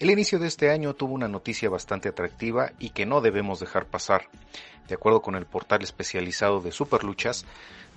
El 0.00 0.10
inicio 0.10 0.40
de 0.40 0.48
este 0.48 0.70
año 0.70 0.94
tuvo 0.94 1.14
una 1.14 1.28
noticia 1.28 1.70
bastante 1.70 2.08
atractiva 2.08 2.72
y 2.80 2.90
que 2.90 3.06
no 3.06 3.20
debemos 3.20 3.60
dejar 3.60 3.86
pasar. 3.86 4.28
De 4.88 4.94
acuerdo 4.94 5.22
con 5.22 5.36
el 5.36 5.46
portal 5.46 5.82
especializado 5.82 6.60
de 6.60 6.72
Superluchas, 6.72 7.46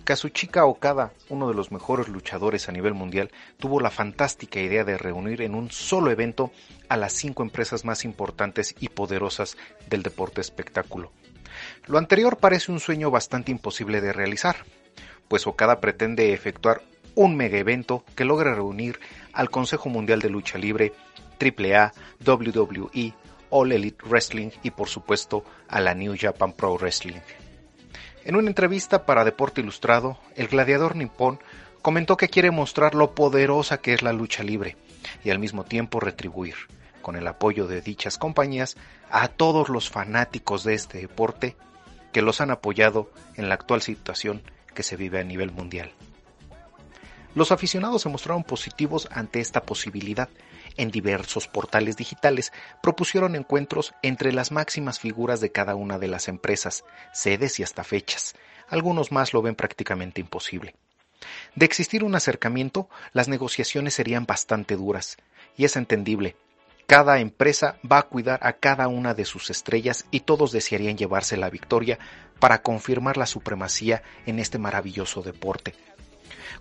Kazuchika 0.04 0.66
Okada, 0.66 1.12
uno 1.28 1.50
de 1.50 1.56
los 1.56 1.72
mejores 1.72 2.08
luchadores 2.08 2.70
a 2.70 2.72
nivel 2.72 2.94
mundial, 2.94 3.32
tuvo 3.58 3.82
la 3.82 3.90
fantástica 3.90 4.60
idea 4.60 4.84
de 4.84 4.98
reunir 4.98 5.42
en 5.42 5.56
un 5.56 5.72
solo 5.72 6.12
evento 6.12 6.52
a 6.88 6.98
las 6.98 7.14
cinco 7.14 7.42
empresas 7.42 7.84
más 7.84 8.06
importantes 8.06 8.76
y 8.80 8.90
poderosas 8.90 9.58
del 9.90 10.04
deporte 10.04 10.40
espectáculo. 10.40 11.12
Lo 11.88 11.98
anterior 11.98 12.38
parece 12.38 12.72
un 12.72 12.80
sueño 12.80 13.10
bastante 13.10 13.52
imposible 13.52 14.02
de 14.02 14.14
realizar, 14.14 14.58
pues 15.28 15.48
Okada 15.48 15.82
pretende 15.82 16.32
efectuar 16.32 16.84
un 17.16 17.36
mega 17.36 17.58
evento 17.58 18.04
que 18.16 18.24
logra 18.24 18.54
reunir 18.54 19.00
al 19.34 19.50
Consejo 19.50 19.90
Mundial 19.90 20.22
de 20.22 20.30
Lucha 20.30 20.60
Libre, 20.60 20.94
AAA, 21.38 21.94
WWE, 22.26 23.14
All 23.50 23.72
Elite 23.72 24.06
Wrestling 24.06 24.50
y 24.64 24.72
por 24.72 24.90
supuesto 24.90 25.44
a 25.68 25.80
la 25.80 25.94
New 25.94 26.16
Japan 26.20 26.54
Pro 26.54 26.78
Wrestling. 26.78 27.20
En 28.26 28.36
una 28.36 28.50
entrevista 28.50 29.06
para 29.06 29.24
Deporte 29.24 29.62
Ilustrado, 29.62 30.18
el 30.36 30.48
gladiador 30.48 30.96
nipón 30.96 31.40
comentó 31.82 32.18
que 32.18 32.28
quiere 32.28 32.52
mostrar 32.52 32.96
lo 32.96 33.16
poderosa 33.16 33.78
que 33.78 33.94
es 33.94 34.02
la 34.02 34.12
lucha 34.12 34.44
libre 34.44 34.76
y 35.24 35.30
al 35.30 35.40
mismo 35.40 35.64
tiempo 35.64 36.02
retribuir, 36.02 36.56
con 37.02 37.16
el 37.16 37.26
apoyo 37.28 37.68
de 37.68 37.82
dichas 37.82 38.18
compañías, 38.18 38.76
a 39.10 39.30
todos 39.30 39.70
los 39.70 39.90
fanáticos 39.90 40.66
de 40.66 40.74
este 40.74 41.00
deporte 41.00 41.56
que 42.12 42.22
los 42.22 42.42
han 42.42 42.52
apoyado 42.52 43.10
en 43.36 43.48
la 43.48 43.56
actual 43.56 43.82
situación 43.82 44.42
que 44.74 44.84
se 44.84 44.98
vive 44.98 45.20
a 45.20 45.24
nivel 45.24 45.52
mundial. 45.52 45.94
Los 47.36 47.52
aficionados 47.52 48.02
se 48.02 48.10
mostraron 48.10 48.44
positivos 48.44 49.08
ante 49.12 49.40
esta 49.40 49.62
posibilidad. 49.62 50.28
En 50.78 50.92
diversos 50.92 51.48
portales 51.48 51.98
digitales 51.98 52.54
propusieron 52.82 53.36
encuentros 53.36 53.94
entre 54.04 54.32
las 54.32 54.52
máximas 54.52 55.00
figuras 55.00 55.42
de 55.42 55.52
cada 55.52 55.76
una 55.76 55.98
de 55.98 56.08
las 56.08 56.28
empresas, 56.28 56.84
sedes 57.14 57.60
y 57.60 57.64
hasta 57.64 57.84
fechas. 57.84 58.36
Algunos 58.70 59.12
más 59.12 59.34
lo 59.34 59.42
ven 59.42 59.56
prácticamente 59.56 60.22
imposible. 60.22 60.76
De 61.56 61.66
existir 61.66 62.04
un 62.04 62.14
acercamiento, 62.14 62.90
las 63.12 63.28
negociaciones 63.28 63.96
serían 63.96 64.26
bastante 64.26 64.76
duras, 64.76 65.18
y 65.56 65.66
es 65.66 65.76
entendible. 65.76 66.36
Cada 66.86 67.20
empresa 67.20 67.80
va 67.90 67.98
a 67.98 68.04
cuidar 68.04 68.40
a 68.44 68.54
cada 68.54 68.88
una 68.88 69.14
de 69.14 69.26
sus 69.26 69.50
estrellas 69.50 70.06
y 70.12 70.22
todos 70.22 70.52
desearían 70.52 70.98
llevarse 70.98 71.36
la 71.36 71.50
victoria 71.50 72.00
para 72.40 72.62
confirmar 72.62 73.18
la 73.18 73.26
supremacía 73.26 74.04
en 74.26 74.40
este 74.40 74.58
maravilloso 74.58 75.22
deporte. 75.22 75.74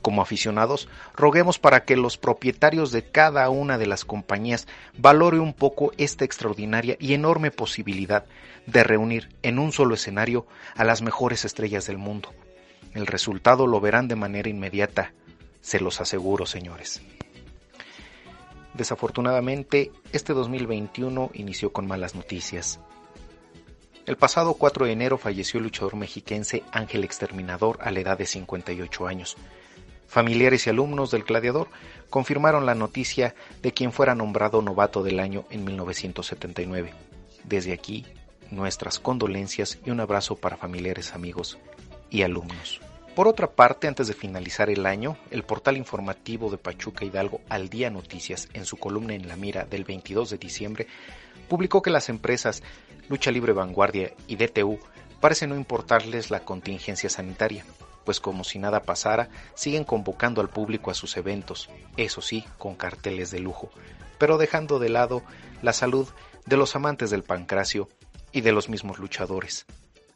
Como 0.03 0.23
aficionados, 0.23 0.89
roguemos 1.15 1.59
para 1.59 1.85
que 1.85 1.97
los 1.97 2.19
propietarios 2.19 2.93
de 2.93 3.05
cada 3.05 3.49
una 3.51 3.79
de 3.79 3.87
las 3.87 4.05
compañías 4.05 4.67
valore 4.97 5.39
un 5.39 5.53
poco 5.53 5.93
esta 5.97 6.25
extraordinaria 6.25 6.97
y 7.01 7.15
enorme 7.15 7.51
posibilidad 7.51 8.25
de 8.67 8.85
reunir 8.85 9.29
en 9.43 9.59
un 9.59 9.73
solo 9.73 9.95
escenario 9.95 10.47
a 10.75 10.85
las 10.85 11.03
mejores 11.03 11.45
estrellas 11.45 11.87
del 11.87 11.99
mundo. 11.99 12.33
El 12.95 13.07
resultado 13.07 13.67
lo 13.67 13.81
verán 13.81 14.09
de 14.09 14.17
manera 14.17 14.49
inmediata, 14.49 15.13
se 15.61 15.81
los 15.81 16.01
aseguro, 16.01 16.47
señores. 16.47 17.03
Desafortunadamente, 18.75 19.91
este 20.13 20.33
2021 20.33 21.31
inició 21.35 21.73
con 21.73 21.87
malas 21.87 22.15
noticias. 22.15 22.79
El 24.07 24.17
pasado 24.17 24.55
4 24.55 24.87
de 24.87 24.93
enero 24.93 25.19
falleció 25.19 25.59
el 25.59 25.65
luchador 25.65 25.97
mexiquense 25.97 26.63
Ángel 26.71 27.03
Exterminador 27.03 27.79
a 27.81 27.91
la 27.91 27.99
edad 27.99 28.17
de 28.17 28.25
58 28.25 29.09
años. 29.09 29.37
Familiares 30.07 30.65
y 30.65 30.71
alumnos 30.71 31.11
del 31.11 31.25
gladiador 31.25 31.69
confirmaron 32.09 32.67
la 32.67 32.77
noticia 32.77 33.35
de 33.63 33.73
quien 33.73 33.91
fuera 33.91 34.15
nombrado 34.15 34.63
novato 34.63 35.03
del 35.03 35.19
año 35.19 35.45
en 35.51 35.65
1979. 35.65 36.95
Desde 37.43 37.73
aquí, 37.73 38.07
nuestras 38.53 39.01
condolencias 39.01 39.81
y 39.85 39.91
un 39.91 39.99
abrazo 39.99 40.37
para 40.37 40.57
familiares, 40.57 41.13
amigos 41.13 41.59
y 42.09 42.23
alumnos. 42.23 42.81
Por 43.17 43.27
otra 43.27 43.51
parte, 43.51 43.89
antes 43.89 44.07
de 44.07 44.15
finalizar 44.15 44.71
el 44.71 44.87
año, 44.87 45.17
el 45.33 45.43
portal 45.43 45.77
informativo 45.77 46.49
de 46.49 46.59
Pachuca 46.59 47.05
Hidalgo 47.05 47.41
Al 47.49 47.69
Día 47.71 47.91
Noticias, 47.91 48.49
en 48.53 48.67
su 48.67 48.77
columna 48.77 49.15
en 49.15 49.27
la 49.27 49.35
mira 49.35 49.65
del 49.65 49.83
22 49.83 50.31
de 50.31 50.39
diciembre, 50.39 50.87
publicó 51.49 51.83
que 51.83 51.91
las 51.91 52.09
empresas 52.09 52.63
Lucha 53.09 53.31
Libre 53.31 53.53
Vanguardia 53.53 54.13
y 54.27 54.37
DTU 54.37 54.79
parece 55.21 55.47
no 55.47 55.57
importarles 55.57 56.31
la 56.31 56.41
contingencia 56.41 57.09
sanitaria, 57.09 57.65
pues 58.05 58.21
como 58.21 58.45
si 58.45 58.59
nada 58.59 58.83
pasara, 58.83 59.29
siguen 59.55 59.85
convocando 59.85 60.41
al 60.41 60.49
público 60.49 60.91
a 60.91 60.95
sus 60.95 61.17
eventos, 61.17 61.69
eso 61.97 62.21
sí, 62.21 62.45
con 62.59 62.75
carteles 62.75 63.31
de 63.31 63.41
lujo, 63.41 63.71
pero 64.19 64.39
dejando 64.39 64.79
de 64.79 64.89
lado 64.89 65.23
la 65.63 65.73
salud 65.73 66.09
de 66.47 66.57
los 66.57 66.77
amantes 66.77 67.11
del 67.11 67.23
pancracio 67.23 67.89
y 68.33 68.41
de 68.41 68.53
los 68.53 68.69
mismos 68.69 68.99
luchadores. 68.99 69.67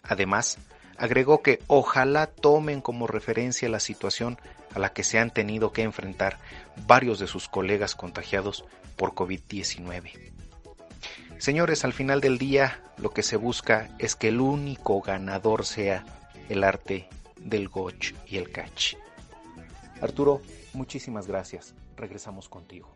Además, 0.02 0.58
agregó 0.96 1.42
que 1.42 1.60
ojalá 1.66 2.26
tomen 2.26 2.80
como 2.80 3.06
referencia 3.06 3.68
la 3.68 3.80
situación 3.80 4.38
a 4.74 4.78
la 4.78 4.92
que 4.92 5.02
se 5.02 5.18
han 5.18 5.30
tenido 5.30 5.72
que 5.72 5.82
enfrentar 5.82 6.38
varios 6.86 7.18
de 7.18 7.26
sus 7.26 7.48
colegas 7.48 7.94
contagiados 7.94 8.64
por 8.96 9.12
COVID-19. 9.14 10.39
Señores, 11.40 11.86
al 11.86 11.94
final 11.94 12.20
del 12.20 12.36
día 12.36 12.82
lo 12.98 13.14
que 13.14 13.22
se 13.22 13.36
busca 13.36 13.88
es 13.98 14.14
que 14.14 14.28
el 14.28 14.42
único 14.42 15.00
ganador 15.00 15.64
sea 15.64 16.04
el 16.50 16.62
arte 16.62 17.08
del 17.36 17.70
goch 17.70 18.12
y 18.26 18.36
el 18.36 18.52
catch. 18.52 18.96
Arturo, 20.02 20.42
muchísimas 20.74 21.26
gracias. 21.26 21.74
Regresamos 21.96 22.50
contigo. 22.50 22.94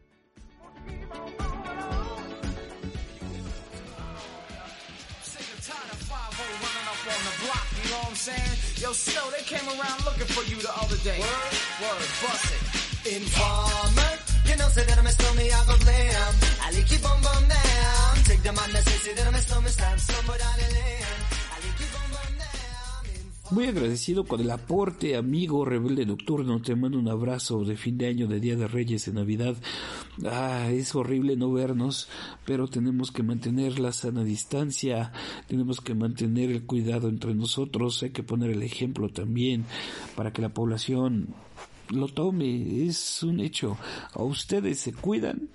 Muy 23.51 23.67
agradecido 23.67 24.25
con 24.25 24.41
el 24.41 24.51
aporte, 24.51 25.17
amigo 25.17 25.65
rebelde 25.65 26.07
nocturno. 26.07 26.61
Te 26.63 26.75
mando 26.75 26.99
un 26.99 27.09
abrazo 27.09 27.63
de 27.65 27.77
fin 27.77 27.99
de 27.99 28.07
año, 28.07 28.27
de 28.27 28.41
Día 28.41 28.57
de 28.57 28.67
Reyes, 28.67 29.05
de 29.05 29.13
Navidad. 29.13 29.55
Ah, 30.25 30.71
es 30.73 30.95
horrible 30.95 31.37
no 31.37 31.53
vernos, 31.53 32.09
pero 32.47 32.69
tenemos 32.69 33.13
que 33.13 33.23
mantener 33.23 33.79
la 33.79 33.93
sana 33.93 34.25
distancia, 34.25 35.13
tenemos 35.47 35.81
que 35.81 35.95
mantener 35.95 36.51
el 36.51 36.65
cuidado 36.65 37.09
entre 37.09 37.35
nosotros, 37.35 38.03
hay 38.03 38.11
que 38.11 38.23
poner 38.23 38.51
el 38.51 38.63
ejemplo 38.63 39.09
también 39.09 39.67
para 40.17 40.33
que 40.33 40.43
la 40.43 40.55
población 40.55 41.35
lo 41.91 42.09
tome. 42.09 42.87
Es 42.87 43.23
un 43.23 43.41
hecho. 43.41 43.77
A 44.13 44.23
ustedes 44.23 44.81
se 44.81 44.93
cuidan, 44.93 45.49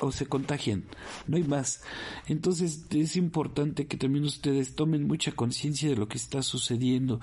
o 0.00 0.12
se 0.12 0.26
contagian, 0.26 0.84
no 1.26 1.36
hay 1.36 1.44
más. 1.44 1.82
Entonces 2.26 2.86
es 2.90 3.16
importante 3.16 3.86
que 3.86 3.96
también 3.96 4.24
ustedes 4.24 4.74
tomen 4.74 5.06
mucha 5.06 5.32
conciencia 5.32 5.88
de 5.88 5.96
lo 5.96 6.08
que 6.08 6.18
está 6.18 6.42
sucediendo. 6.42 7.20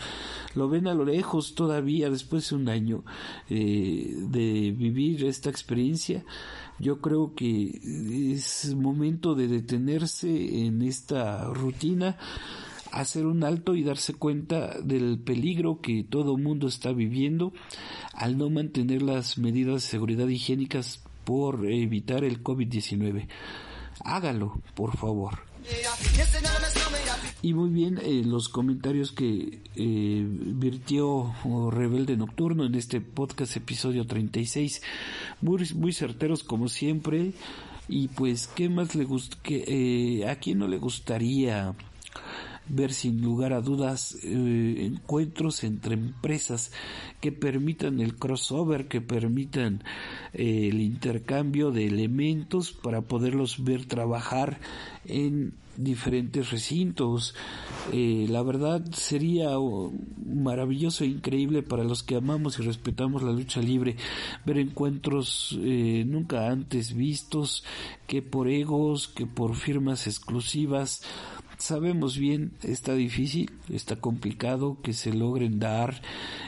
Lo 0.56 0.70
ven 0.70 0.88
a 0.88 0.94
lo 0.94 1.06
lejos 1.06 1.56
todavía 1.56 2.10
después 2.10 2.50
de 2.50 2.56
un 2.56 2.70
año 2.70 3.04
eh, 3.50 4.14
de 4.18 4.72
vivir 4.72 5.26
esta 5.26 5.50
experiencia. 5.50 6.24
Yo 6.80 7.00
creo 7.02 7.36
que 7.36 7.80
es 8.34 8.74
momento 8.76 9.36
de 9.36 9.48
detenerse 9.48 10.66
en 10.66 10.82
esta 10.82 11.46
rutina 11.46 12.18
hacer 12.94 13.26
un 13.26 13.44
alto 13.44 13.76
y 13.76 13.84
darse 13.84 14.14
cuenta 14.14 14.80
del 14.80 15.20
peligro 15.20 15.82
que 15.82 16.04
todo 16.04 16.38
mundo 16.38 16.68
está 16.68 16.92
viviendo 16.92 17.54
al 18.14 18.38
no 18.38 18.50
mantener 18.50 19.02
las 19.02 19.38
medidas 19.38 19.76
de 19.76 19.90
seguridad 19.90 20.28
higiénicas 20.28 21.04
por 21.26 21.66
evitar 21.66 22.24
el 22.24 22.44
COVID-19. 22.44 23.28
Hágalo, 24.04 24.62
por 24.76 24.96
favor. 24.96 25.40
Y 27.42 27.54
muy 27.54 27.70
bien, 27.70 28.00
eh, 28.04 28.22
los 28.26 28.50
comentarios 28.50 29.12
que 29.12 29.60
eh, 29.76 30.26
virtió 30.28 31.34
Rebelde 31.72 32.18
Nocturno 32.18 32.66
en 32.66 32.76
este 32.76 33.02
podcast 33.02 33.56
episodio 33.56 34.06
36, 34.06 34.82
muy, 35.42 35.68
muy 35.76 35.94
certeros 35.94 36.44
como 36.44 36.68
siempre. 36.68 37.34
Y 37.88 38.10
pues, 38.10 38.48
¿qué 38.48 38.70
más 38.70 38.96
le 38.96 39.06
gusta? 39.06 39.38
Eh, 39.46 40.26
¿A 40.30 40.36
quién 40.36 40.60
no 40.60 40.68
le 40.68 40.78
gustaría 40.78 41.74
ver 42.68 42.94
sin 42.94 43.22
lugar 43.22 43.54
a 43.54 43.62
dudas 43.62 44.18
eh, 44.24 44.86
encuentros 44.86 45.64
entre 45.64 45.96
empresas 45.96 46.72
que 47.20 47.32
permitan 47.32 48.00
el 48.00 48.16
crossover, 48.16 48.88
que 48.88 49.02
permitan 49.02 49.84
eh, 50.34 50.70
el 50.72 50.82
intercambio 50.82 51.72
de 51.72 51.88
elementos 51.88 52.72
para 52.72 53.02
poderlos 53.02 53.64
ver 53.64 53.86
trabajar 53.86 54.60
en 55.06 55.54
diferentes 55.76 56.52
recintos. 56.52 57.36
Eh, 57.92 58.28
la 58.30 58.44
verdad 58.44 58.86
sería 58.94 59.60
oh, 59.60 59.92
maravilloso 60.26 61.04
e 61.04 61.08
increíble 61.08 61.64
para 61.64 61.84
los 61.84 62.04
que 62.04 62.16
amamos 62.16 62.60
y 62.60 62.62
respetamos 62.62 63.24
la 63.24 63.32
lucha 63.32 63.60
libre 63.60 63.98
ver 64.46 64.60
encuentros 64.60 65.58
nunca 65.60 66.50
antes 66.50 66.94
vistos 66.94 67.64
que 68.08 68.22
por 68.22 68.48
egos, 68.48 69.08
que 69.08 69.26
por 69.26 69.56
firmas 69.56 70.06
exclusivas 70.06 71.02
sabemos 71.64 72.18
bien, 72.18 72.52
está 72.62 72.94
difícil, 72.94 73.50
está 73.70 73.96
complicado 73.96 74.78
que 74.84 74.92
se 74.92 75.14
logren 75.14 75.60
dar 75.60 76.02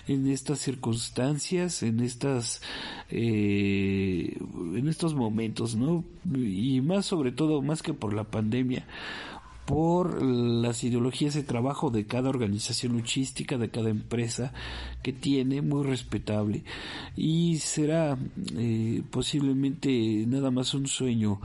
en 0.10 0.28
estas 0.28 0.60
circunstancias, 0.60 1.84
en 1.84 2.02
estas, 2.02 2.62
eh, 3.10 4.38
en 4.76 4.88
estos 4.90 5.16
momentos, 5.16 5.76
¿no? 5.76 6.04
Y 6.36 6.82
más 6.82 7.06
sobre 7.06 7.32
todo, 7.32 7.62
más 7.62 7.82
que 7.82 7.94
por 7.94 8.14
la 8.14 8.26
pandemia, 8.26 8.86
por 9.66 10.22
las 10.22 10.84
ideologías 10.84 11.34
de 11.34 11.44
trabajo 11.44 11.90
de 11.90 12.06
cada 12.06 12.30
organización 12.30 12.94
luchística, 12.94 13.58
de 13.58 13.70
cada 13.70 13.90
empresa 13.90 14.54
que 15.02 15.12
tiene, 15.12 15.62
muy 15.62 15.84
respetable. 15.84 16.64
Y 17.16 17.58
será 17.58 18.18
eh, 18.58 19.02
posiblemente 19.10 20.26
nada 20.28 20.52
más 20.52 20.74
un 20.74 20.88
sueño 20.88 21.42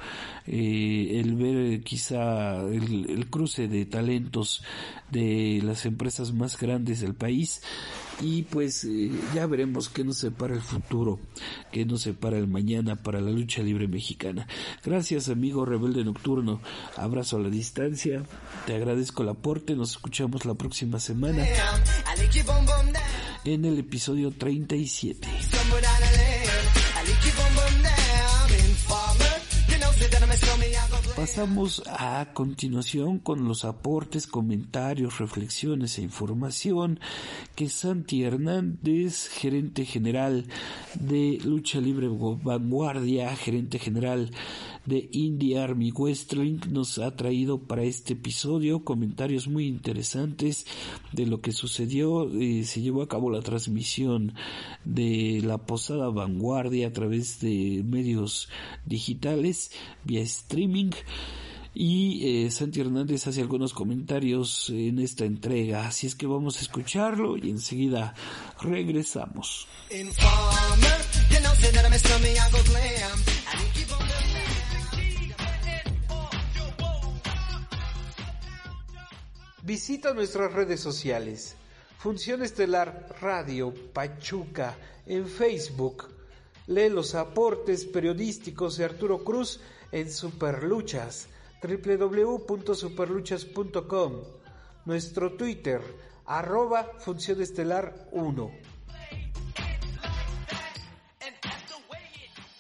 eh, 0.47 1.21
el 1.21 1.35
ver 1.35 1.81
quizá 1.83 2.61
el, 2.63 3.09
el 3.09 3.27
cruce 3.31 3.69
de 3.69 3.87
talentos 3.87 4.63
de 5.11 5.61
las 5.65 5.87
empresas 5.87 6.33
más 6.33 6.59
grandes 6.59 7.01
del 7.01 7.15
país 7.15 7.63
y 8.21 8.43
pues 8.43 8.85
eh, 8.85 9.11
ya 9.35 9.47
veremos 9.47 9.89
qué 9.89 10.05
nos 10.05 10.19
separa 10.19 10.55
el 10.55 10.61
futuro, 10.61 11.19
qué 11.73 11.85
nos 11.85 12.03
separa 12.03 12.39
el 12.39 12.47
mañana 12.47 12.97
para 12.97 13.21
la 13.21 13.31
lucha 13.31 13.63
libre 13.63 13.89
mexicana. 13.89 14.47
Gracias 14.85 15.29
amigo 15.29 15.65
rebelde 15.65 16.05
nocturno, 16.05 16.61
abrazo 16.97 17.37
a 17.37 17.41
la 17.41 17.49
distancia, 17.49 18.23
te 18.67 18.75
agradezco 18.75 19.23
el 19.23 19.31
aporte, 19.31 19.75
nos 19.75 19.93
escuchamos 19.93 20.45
la 20.45 20.55
próxima 20.55 21.01
semana 21.01 21.45
en 23.45 23.65
el 23.65 23.79
episodio 23.79 24.31
37. 24.31 25.29
Pasamos 31.17 31.83
a 31.87 32.33
continuación 32.33 33.19
con 33.19 33.47
los 33.47 33.65
aportes, 33.65 34.27
comentarios, 34.27 35.19
reflexiones 35.19 35.99
e 35.99 36.03
información 36.03 36.99
que 37.57 37.69
Santi 37.69 38.23
Hernández, 38.23 39.29
gerente 39.29 39.85
general 39.85 40.47
de 40.95 41.39
Lucha 41.45 41.81
Libre 41.81 42.09
Vanguardia, 42.09 43.37
gerente 43.37 43.79
general 43.79 44.31
de 44.87 45.09
Indie 45.13 45.59
Army 45.59 45.93
Wrestling 45.93 46.61
nos 46.71 46.99
ha 46.99 47.15
traído 47.15 47.59
para 47.59 47.83
este 47.83 48.15
episodio 48.15 48.83
comentarios 48.83 49.47
muy 49.47 49.67
interesantes 49.67 50.67
de 51.13 51.27
lo 51.27 51.41
que 51.41 51.53
sucedió. 51.53 52.31
Eh, 52.33 52.65
se 52.65 52.81
llevó 52.81 53.03
a 53.03 53.09
cabo 53.09 53.31
la 53.31 53.43
transmisión 53.43 54.35
de 54.85 55.43
la 55.45 55.59
posada 55.59 56.09
Vanguardia 56.09 56.89
a 56.89 56.93
través 56.93 57.41
de 57.41 57.83
medios 57.85 58.49
digitales 58.87 59.71
streaming. 60.23 60.91
Y 61.73 62.47
eh, 62.47 62.51
Santi 62.51 62.81
Hernández 62.81 63.27
hace 63.29 63.41
algunos 63.41 63.73
comentarios 63.73 64.71
en 64.71 64.99
esta 64.99 65.25
entrega, 65.25 65.87
así 65.87 66.09
es 66.09 66.17
que 66.17 66.27
vamos 66.27 66.59
a 66.59 66.63
escucharlo 66.63 67.37
y 67.37 67.49
enseguida 67.49 68.15
regresamos. 68.61 69.69
Visita 79.63 80.13
nuestras 80.15 80.53
redes 80.53 80.81
sociales. 80.81 81.55
Función 81.99 82.43
Estelar 82.43 83.15
Radio 83.21 83.73
Pachuca 83.93 84.77
en 85.07 85.29
Facebook. 85.29 86.09
Lee 86.67 86.89
los 86.89 87.15
aportes 87.15 87.85
periodísticos 87.85 88.79
de 88.79 88.87
Arturo 88.87 89.23
Cruz 89.23 89.61
en 89.93 90.11
Superluchas 90.11 91.29
www.superluchas.com. 91.63 94.13
Nuestro 94.87 95.37
Twitter 95.37 95.83
arroba 96.27 96.85
Función 96.99 97.41
Estelar 97.43 98.09
1. 98.13 98.51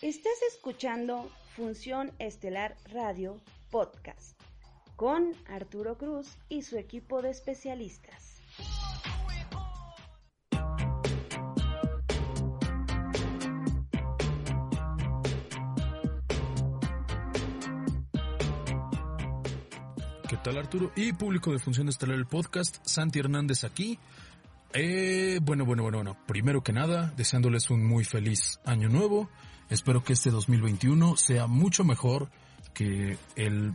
Estás 0.03 0.43
escuchando 0.53 1.31
Función 1.57 2.13
Estelar 2.19 2.77
Radio 2.93 3.41
Podcast 3.71 4.39
con 4.97 5.33
Arturo 5.49 5.97
Cruz 5.97 6.37
y 6.49 6.63
su 6.63 6.77
equipo 6.77 7.23
de 7.23 7.31
especialistas. 7.31 8.30
Tal 20.43 20.57
Arturo? 20.59 20.91
Y 20.97 21.13
público 21.13 21.53
de 21.53 21.59
Función 21.59 21.89
Estelar 21.89 22.17
el 22.17 22.27
podcast, 22.27 22.79
Santi 22.83 23.19
Hernández 23.19 23.65
aquí. 23.65 23.99
Eh, 24.73 25.39
bueno, 25.43 25.65
bueno, 25.65 25.83
bueno, 25.83 25.99
bueno. 25.99 26.17
Primero 26.27 26.63
que 26.63 26.73
nada, 26.73 27.13
deseándoles 27.17 27.71
un 27.71 27.85
muy 27.85 28.05
feliz 28.05 28.59
año 28.65 28.89
nuevo. 28.89 29.29
Espero 29.69 30.03
que 30.03 30.15
este 30.15 30.31
2021 30.31 31.17
sea 31.17 31.47
mucho 31.47 31.85
mejor 31.85 32.31
que 32.73 33.19
el 33.37 33.75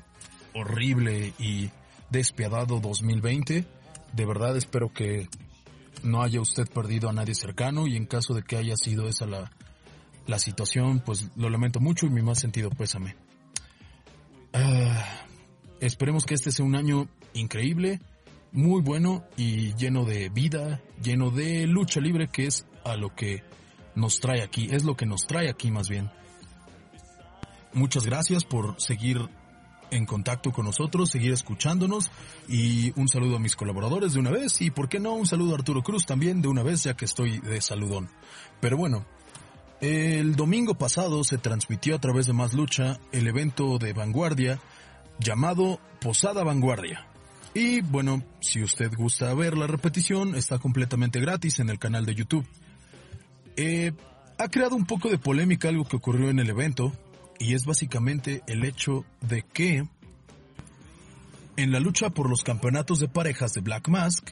horrible 0.53 1.33
y 1.37 1.69
despiadado 2.09 2.79
2020. 2.79 3.65
De 4.13 4.25
verdad 4.25 4.57
espero 4.57 4.91
que 4.91 5.29
no 6.03 6.23
haya 6.23 6.41
usted 6.41 6.67
perdido 6.67 7.09
a 7.09 7.13
nadie 7.13 7.35
cercano 7.35 7.85
y 7.85 7.95
en 7.95 8.05
caso 8.05 8.33
de 8.33 8.43
que 8.43 8.57
haya 8.57 8.75
sido 8.75 9.07
esa 9.07 9.25
la, 9.25 9.51
la 10.25 10.39
situación, 10.39 10.99
pues 10.99 11.29
lo 11.35 11.49
lamento 11.49 11.79
mucho 11.79 12.07
y 12.07 12.09
mi 12.09 12.21
más 12.21 12.39
sentido 12.39 12.69
pésame. 12.71 13.15
Ah, 14.53 15.24
esperemos 15.87 16.25
que 16.25 16.33
este 16.33 16.51
sea 16.51 16.65
un 16.65 16.75
año 16.75 17.07
increíble, 17.33 18.01
muy 18.51 18.81
bueno 18.81 19.23
y 19.37 19.73
lleno 19.75 20.05
de 20.05 20.29
vida, 20.29 20.81
lleno 21.01 21.29
de 21.29 21.67
lucha 21.67 21.99
libre, 21.99 22.27
que 22.27 22.47
es 22.47 22.65
a 22.83 22.95
lo 22.95 23.13
que 23.13 23.43
nos 23.95 24.19
trae 24.19 24.41
aquí, 24.41 24.67
es 24.71 24.83
lo 24.83 24.95
que 24.95 25.05
nos 25.05 25.27
trae 25.27 25.49
aquí 25.49 25.71
más 25.71 25.89
bien. 25.89 26.09
Muchas 27.73 28.05
gracias 28.05 28.45
por 28.45 28.79
seguir 28.79 29.19
en 29.91 30.05
contacto 30.05 30.51
con 30.51 30.65
nosotros, 30.65 31.11
seguir 31.11 31.33
escuchándonos 31.33 32.09
y 32.47 32.97
un 32.99 33.07
saludo 33.07 33.35
a 33.35 33.39
mis 33.39 33.55
colaboradores 33.55 34.13
de 34.13 34.19
una 34.19 34.31
vez 34.31 34.61
y 34.61 34.71
por 34.71 34.89
qué 34.89 34.99
no 34.99 35.13
un 35.13 35.27
saludo 35.27 35.53
a 35.53 35.57
Arturo 35.57 35.83
Cruz 35.83 36.05
también 36.05 36.41
de 36.41 36.47
una 36.47 36.63
vez 36.63 36.83
ya 36.83 36.95
que 36.95 37.05
estoy 37.05 37.39
de 37.39 37.61
saludón. 37.61 38.09
Pero 38.61 38.77
bueno, 38.77 39.05
el 39.81 40.35
domingo 40.35 40.75
pasado 40.75 41.23
se 41.23 41.37
transmitió 41.37 41.95
a 41.95 41.99
través 41.99 42.25
de 42.25 42.33
Más 42.33 42.53
Lucha 42.53 42.99
el 43.11 43.27
evento 43.27 43.77
de 43.77 43.93
vanguardia 43.93 44.59
llamado 45.19 45.79
Posada 46.01 46.43
Vanguardia. 46.43 47.07
Y 47.53 47.81
bueno, 47.81 48.23
si 48.41 48.61
usted 48.61 48.91
gusta 48.93 49.33
ver 49.33 49.57
la 49.57 49.67
repetición, 49.67 50.35
está 50.35 50.59
completamente 50.59 51.19
gratis 51.19 51.59
en 51.59 51.69
el 51.69 51.79
canal 51.79 52.05
de 52.05 52.15
YouTube. 52.15 52.45
Eh, 53.55 53.93
ha 54.37 54.49
creado 54.49 54.75
un 54.75 54.85
poco 54.85 55.09
de 55.09 55.17
polémica 55.17 55.69
algo 55.69 55.85
que 55.85 55.95
ocurrió 55.95 56.29
en 56.29 56.39
el 56.39 56.49
evento, 56.49 56.91
y 57.39 57.53
es 57.53 57.65
básicamente 57.65 58.43
el 58.47 58.65
hecho 58.65 59.05
de 59.21 59.43
que 59.43 59.87
en 61.57 61.71
la 61.71 61.79
lucha 61.79 62.09
por 62.09 62.29
los 62.29 62.43
campeonatos 62.43 62.99
de 62.99 63.07
parejas 63.07 63.53
de 63.53 63.61
Black 63.61 63.87
Mask, 63.87 64.31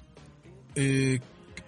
eh, 0.75 1.19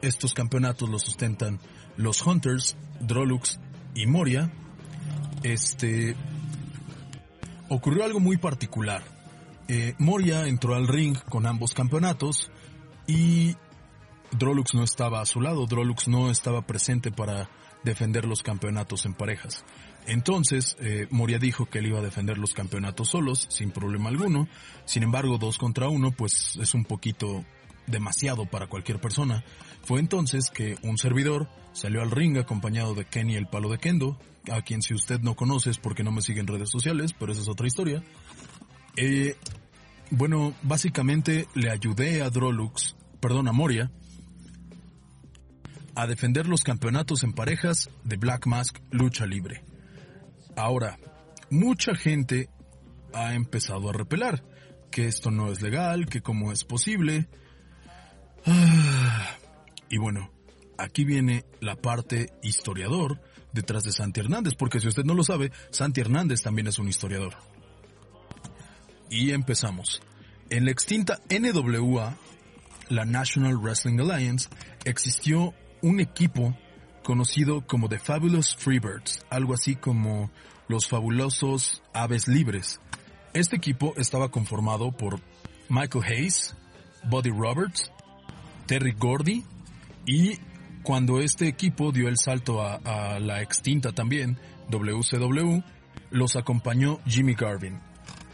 estos 0.01 0.33
campeonatos 0.33 0.89
los 0.89 1.03
sustentan 1.03 1.59
los 1.97 2.25
Hunters, 2.25 2.75
Drolux 2.99 3.59
y 3.93 4.05
Moria, 4.05 4.51
este, 5.43 6.15
ocurrió 7.69 8.03
algo 8.03 8.19
muy 8.19 8.37
particular. 8.37 9.03
Eh, 9.67 9.95
Moria 9.97 10.47
entró 10.47 10.75
al 10.75 10.87
ring 10.87 11.17
con 11.29 11.47
ambos 11.47 11.73
campeonatos 11.73 12.51
y 13.07 13.55
Drolux 14.31 14.73
no 14.73 14.83
estaba 14.83 15.21
a 15.21 15.25
su 15.25 15.41
lado, 15.41 15.65
Drolux 15.65 16.07
no 16.07 16.29
estaba 16.29 16.61
presente 16.61 17.11
para 17.11 17.49
defender 17.83 18.25
los 18.25 18.43
campeonatos 18.43 19.05
en 19.05 19.13
parejas. 19.13 19.63
Entonces, 20.07 20.77
eh, 20.79 21.07
Moria 21.09 21.39
dijo 21.39 21.65
que 21.65 21.79
él 21.79 21.87
iba 21.87 21.99
a 21.99 22.03
defender 22.03 22.37
los 22.37 22.53
campeonatos 22.53 23.09
solos, 23.09 23.47
sin 23.49 23.71
problema 23.71 24.09
alguno. 24.09 24.47
Sin 24.85 25.03
embargo, 25.03 25.37
dos 25.37 25.57
contra 25.57 25.89
uno, 25.89 26.11
pues 26.11 26.57
es 26.61 26.73
un 26.73 26.85
poquito 26.85 27.43
demasiado 27.87 28.45
para 28.45 28.67
cualquier 28.67 28.99
persona. 28.99 29.43
Fue 29.83 29.99
entonces 29.99 30.49
que 30.49 30.77
un 30.83 30.97
servidor 30.97 31.49
salió 31.73 32.01
al 32.01 32.11
ring 32.11 32.37
acompañado 32.37 32.93
de 32.93 33.05
Kenny 33.05 33.35
el 33.35 33.47
palo 33.47 33.69
de 33.69 33.77
Kendo, 33.77 34.17
a 34.51 34.61
quien 34.61 34.81
si 34.81 34.93
usted 34.93 35.19
no 35.21 35.35
conoce 35.35 35.69
es 35.69 35.77
porque 35.77 36.03
no 36.03 36.11
me 36.11 36.21
sigue 36.21 36.39
en 36.39 36.47
redes 36.47 36.69
sociales, 36.69 37.13
pero 37.17 37.31
esa 37.31 37.41
es 37.41 37.49
otra 37.49 37.67
historia. 37.67 38.03
Eh, 38.97 39.35
bueno, 40.11 40.53
básicamente 40.61 41.47
le 41.55 41.69
ayudé 41.69 42.21
a 42.21 42.29
Drolux, 42.29 42.95
perdón, 43.19 43.47
a 43.47 43.51
Moria, 43.51 43.91
a 45.95 46.07
defender 46.07 46.47
los 46.47 46.63
campeonatos 46.63 47.23
en 47.23 47.33
parejas 47.33 47.89
de 48.03 48.17
Black 48.17 48.45
Mask 48.47 48.79
Lucha 48.91 49.25
Libre. 49.25 49.63
Ahora, 50.55 50.99
mucha 51.49 51.95
gente 51.95 52.49
ha 53.13 53.33
empezado 53.33 53.89
a 53.89 53.93
repelar 53.93 54.43
que 54.91 55.07
esto 55.07 55.31
no 55.31 55.51
es 55.51 55.61
legal, 55.61 56.05
que 56.05 56.21
cómo 56.21 56.51
es 56.51 56.63
posible. 56.63 57.27
Ah, 58.45 59.35
y 59.89 59.97
bueno, 59.97 60.31
aquí 60.77 61.03
viene 61.03 61.45
la 61.61 61.75
parte 61.75 62.29
historiador 62.43 63.21
detrás 63.55 63.83
de 63.83 63.91
Santi 63.91 64.19
Hernández, 64.19 64.53
porque 64.53 64.79
si 64.79 64.87
usted 64.87 65.03
no 65.03 65.15
lo 65.15 65.23
sabe, 65.23 65.51
Santi 65.71 66.01
Hernández 66.01 66.43
también 66.43 66.67
es 66.67 66.77
un 66.77 66.87
historiador. 66.87 67.33
Y 69.09 69.31
empezamos. 69.31 70.01
En 70.49 70.65
la 70.65 70.71
extinta 70.71 71.19
NWA, 71.29 72.15
la 72.89 73.05
National 73.05 73.57
Wrestling 73.57 73.99
Alliance, 73.99 74.49
existió 74.83 75.53
un 75.81 75.99
equipo 75.99 76.55
conocido 77.03 77.65
como 77.65 77.89
The 77.89 77.99
Fabulous 77.99 78.55
Freebirds, 78.55 79.25
algo 79.29 79.53
así 79.53 79.75
como 79.75 80.31
los 80.67 80.87
fabulosos 80.87 81.83
aves 81.93 82.27
libres. 82.27 82.79
Este 83.33 83.55
equipo 83.55 83.93
estaba 83.97 84.29
conformado 84.29 84.91
por 84.91 85.19
Michael 85.69 86.03
Hayes, 86.03 86.55
Buddy 87.09 87.29
Roberts, 87.31 87.91
Terry 88.65 88.93
Gordy 88.97 89.43
y 90.05 90.39
cuando 90.85 91.19
este 91.19 91.47
equipo 91.47 91.91
dio 91.91 92.07
el 92.07 92.17
salto 92.17 92.61
a, 92.61 93.19
la 93.19 93.41
extinta 93.41 93.91
también 93.91 94.37
WCW, 94.69 95.63
los 96.11 96.35
acompañó 96.35 96.99
Jimmy 97.07 97.33
Garvin. 97.33 97.79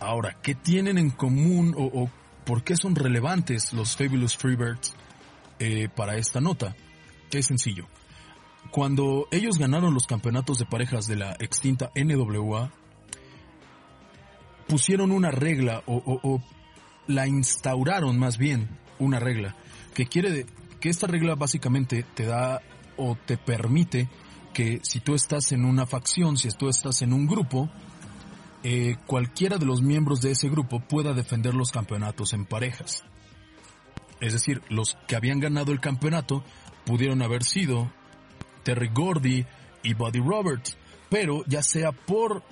Ahora, 0.01 0.35
¿qué 0.43 0.53
tienen 0.53 0.97
en 0.97 1.11
común 1.11 1.73
o, 1.77 2.09
por 2.45 2.63
qué 2.63 2.75
son 2.75 2.95
relevantes 2.95 3.71
los 3.71 3.95
Fabulous 3.95 4.35
Freebirds 4.35 4.93
eh, 5.59 5.87
para 5.95 6.17
esta 6.17 6.41
nota? 6.41 6.75
Es 7.31 7.45
sencillo. 7.45 7.87
Cuando 8.69 9.27
ellos 9.31 9.57
ganaron 9.57 9.93
los 9.93 10.05
campeonatos 10.05 10.57
de 10.59 10.65
parejas 10.65 11.07
de 11.07 11.15
la 11.15 11.37
extinta 11.39 11.89
NWA, 11.95 12.69
pusieron 14.67 15.13
una 15.13 15.31
regla 15.31 15.83
o, 15.85 16.41
la 17.07 17.27
instauraron 17.27 18.19
más 18.19 18.37
bien 18.37 18.67
una 18.99 19.19
regla 19.19 19.55
que 19.93 20.05
quiere 20.05 20.45
que 20.81 20.89
esta 20.89 21.07
regla 21.07 21.35
básicamente 21.35 22.03
te 22.03 22.25
da 22.25 22.61
o 22.97 23.15
te 23.15 23.37
permite 23.37 24.09
que 24.53 24.79
si 24.83 24.99
tú 24.99 25.15
estás 25.15 25.53
en 25.53 25.63
una 25.63 25.85
facción, 25.85 26.35
si 26.35 26.49
tú 26.49 26.67
estás 26.67 27.01
en 27.03 27.13
un 27.13 27.27
grupo, 27.27 27.69
eh, 28.63 28.97
cualquiera 29.07 29.57
de 29.57 29.65
los 29.65 29.81
miembros 29.81 30.21
de 30.21 30.31
ese 30.31 30.49
grupo 30.49 30.81
pueda 30.81 31.13
defender 31.13 31.53
los 31.53 31.71
campeonatos 31.71 32.33
en 32.33 32.45
parejas. 32.45 33.03
Es 34.19 34.33
decir, 34.33 34.61
los 34.69 34.97
que 35.07 35.15
habían 35.15 35.39
ganado 35.39 35.71
el 35.71 35.79
campeonato 35.79 36.43
pudieron 36.85 37.21
haber 37.21 37.43
sido 37.43 37.91
Terry 38.63 38.89
Gordy 38.93 39.45
y 39.83 39.93
Buddy 39.93 40.19
Roberts, 40.19 40.77
pero 41.09 41.43
ya 41.47 41.63
sea 41.63 41.91
por 41.91 42.43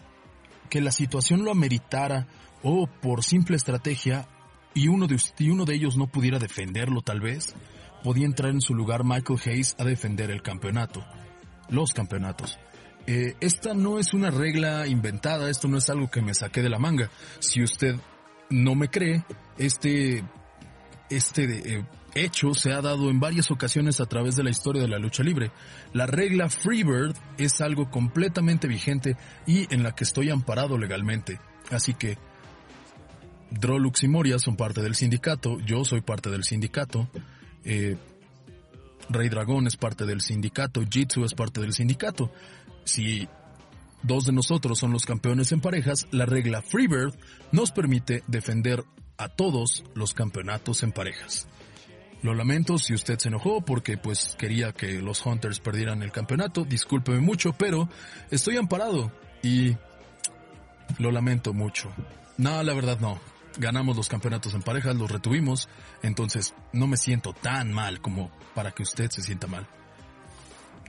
que 0.69 0.81
la 0.81 0.91
situación 0.91 1.43
lo 1.43 1.51
ameritara 1.51 2.27
o 2.63 2.87
por 2.87 3.23
simple 3.23 3.55
estrategia 3.55 4.27
y 4.73 4.87
uno 4.87 5.07
de, 5.07 5.19
y 5.39 5.49
uno 5.49 5.65
de 5.65 5.75
ellos 5.75 5.97
no 5.97 6.07
pudiera 6.07 6.39
defenderlo 6.39 7.01
tal 7.01 7.21
vez, 7.21 7.55
podía 8.03 8.25
entrar 8.25 8.51
en 8.51 8.61
su 8.61 8.73
lugar 8.73 9.03
Michael 9.03 9.39
Hayes 9.45 9.75
a 9.77 9.83
defender 9.83 10.31
el 10.31 10.41
campeonato, 10.41 11.05
los 11.69 11.93
campeonatos. 11.93 12.57
Eh, 13.07 13.35
esta 13.39 13.73
no 13.73 13.99
es 13.99 14.13
una 14.13 14.29
regla 14.29 14.85
inventada, 14.87 15.49
esto 15.49 15.67
no 15.67 15.77
es 15.77 15.89
algo 15.89 16.11
que 16.11 16.21
me 16.21 16.33
saqué 16.33 16.61
de 16.61 16.69
la 16.69 16.79
manga. 16.79 17.09
Si 17.39 17.63
usted 17.63 17.95
no 18.49 18.75
me 18.75 18.89
cree, 18.89 19.23
este, 19.57 20.23
este 21.09 21.77
eh, 21.77 21.85
hecho 22.13 22.53
se 22.53 22.71
ha 22.71 22.81
dado 22.81 23.09
en 23.09 23.19
varias 23.19 23.51
ocasiones 23.51 23.99
a 23.99 24.05
través 24.05 24.35
de 24.35 24.43
la 24.43 24.49
historia 24.49 24.81
de 24.81 24.87
la 24.87 24.99
lucha 24.99 25.23
libre. 25.23 25.51
La 25.93 26.05
regla 26.05 26.49
Freebird 26.49 27.15
es 27.37 27.61
algo 27.61 27.89
completamente 27.89 28.67
vigente 28.67 29.17
y 29.45 29.73
en 29.73 29.83
la 29.83 29.95
que 29.95 30.03
estoy 30.03 30.29
amparado 30.29 30.77
legalmente. 30.77 31.39
Así 31.71 31.93
que 31.93 32.17
Drolux 33.51 34.03
y 34.03 34.07
Moria 34.07 34.39
son 34.39 34.55
parte 34.55 34.81
del 34.81 34.95
sindicato, 34.95 35.59
yo 35.61 35.83
soy 35.83 36.01
parte 36.01 36.29
del 36.29 36.43
sindicato, 36.43 37.09
eh, 37.63 37.97
Rey 39.09 39.29
Dragón 39.29 39.67
es 39.67 39.77
parte 39.77 40.05
del 40.05 40.21
sindicato, 40.21 40.81
Jitsu 40.87 41.25
es 41.25 41.33
parte 41.33 41.61
del 41.61 41.73
sindicato. 41.73 42.31
Si 42.83 43.27
dos 44.03 44.25
de 44.25 44.31
nosotros 44.31 44.79
son 44.79 44.91
los 44.91 45.05
campeones 45.05 45.51
en 45.51 45.61
parejas, 45.61 46.07
la 46.11 46.25
regla 46.25 46.61
Freebird 46.61 47.13
nos 47.51 47.71
permite 47.71 48.23
defender 48.27 48.83
a 49.17 49.29
todos 49.29 49.83
los 49.95 50.13
campeonatos 50.13 50.83
en 50.83 50.91
parejas. 50.91 51.47
Lo 52.21 52.33
lamento 52.33 52.77
si 52.77 52.93
usted 52.93 53.17
se 53.17 53.29
enojó 53.29 53.61
porque 53.61 53.97
pues 53.97 54.35
quería 54.37 54.73
que 54.73 55.01
los 55.01 55.25
Hunters 55.25 55.59
perdieran 55.59 56.03
el 56.03 56.11
campeonato, 56.11 56.65
discúlpeme 56.65 57.19
mucho, 57.19 57.53
pero 57.53 57.89
estoy 58.29 58.57
amparado 58.57 59.11
y 59.41 59.75
lo 60.97 61.11
lamento 61.11 61.53
mucho. 61.53 61.91
No, 62.37 62.61
la 62.63 62.73
verdad 62.73 62.99
no. 62.99 63.19
Ganamos 63.57 63.97
los 63.97 64.07
campeonatos 64.07 64.53
en 64.53 64.61
parejas, 64.61 64.95
los 64.95 65.11
retuvimos, 65.11 65.69
entonces 66.03 66.53
no 66.71 66.87
me 66.87 66.97
siento 66.97 67.33
tan 67.33 67.73
mal 67.73 68.01
como 68.01 68.31
para 68.53 68.71
que 68.71 68.83
usted 68.83 69.09
se 69.09 69.21
sienta 69.21 69.47
mal. 69.47 69.67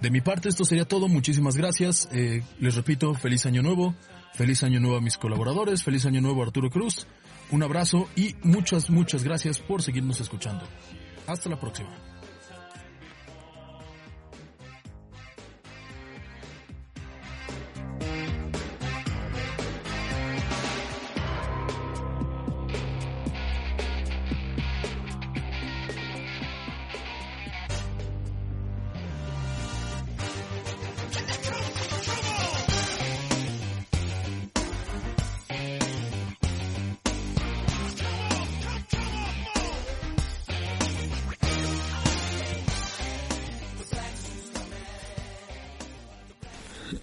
De 0.00 0.10
mi 0.10 0.20
parte 0.20 0.48
esto 0.48 0.64
sería 0.64 0.86
todo, 0.86 1.08
muchísimas 1.08 1.56
gracias. 1.56 2.08
Eh, 2.12 2.42
les 2.58 2.74
repito, 2.74 3.14
feliz 3.14 3.44
año 3.46 3.62
nuevo, 3.62 3.94
feliz 4.34 4.62
año 4.62 4.80
nuevo 4.80 4.96
a 4.96 5.00
mis 5.00 5.18
colaboradores, 5.18 5.82
feliz 5.82 6.06
año 6.06 6.20
nuevo 6.20 6.42
a 6.42 6.46
Arturo 6.46 6.70
Cruz, 6.70 7.06
un 7.50 7.62
abrazo 7.62 8.08
y 8.16 8.36
muchas, 8.42 8.88
muchas 8.88 9.24
gracias 9.24 9.58
por 9.58 9.82
seguirnos 9.82 10.20
escuchando. 10.20 10.64
Hasta 11.26 11.50
la 11.50 11.60
próxima. 11.60 12.09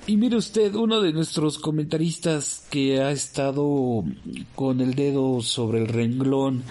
Y 0.08 0.16
mire 0.16 0.38
usted, 0.38 0.74
uno 0.74 1.02
de 1.02 1.12
nuestros 1.12 1.60
comentaristas 1.60 2.66
que 2.70 3.02
ha 3.02 3.12
estado 3.12 4.06
con 4.56 4.80
el 4.80 4.96
dedo 4.96 5.42
sobre 5.42 5.82
el 5.82 5.90
renglón 5.90 6.64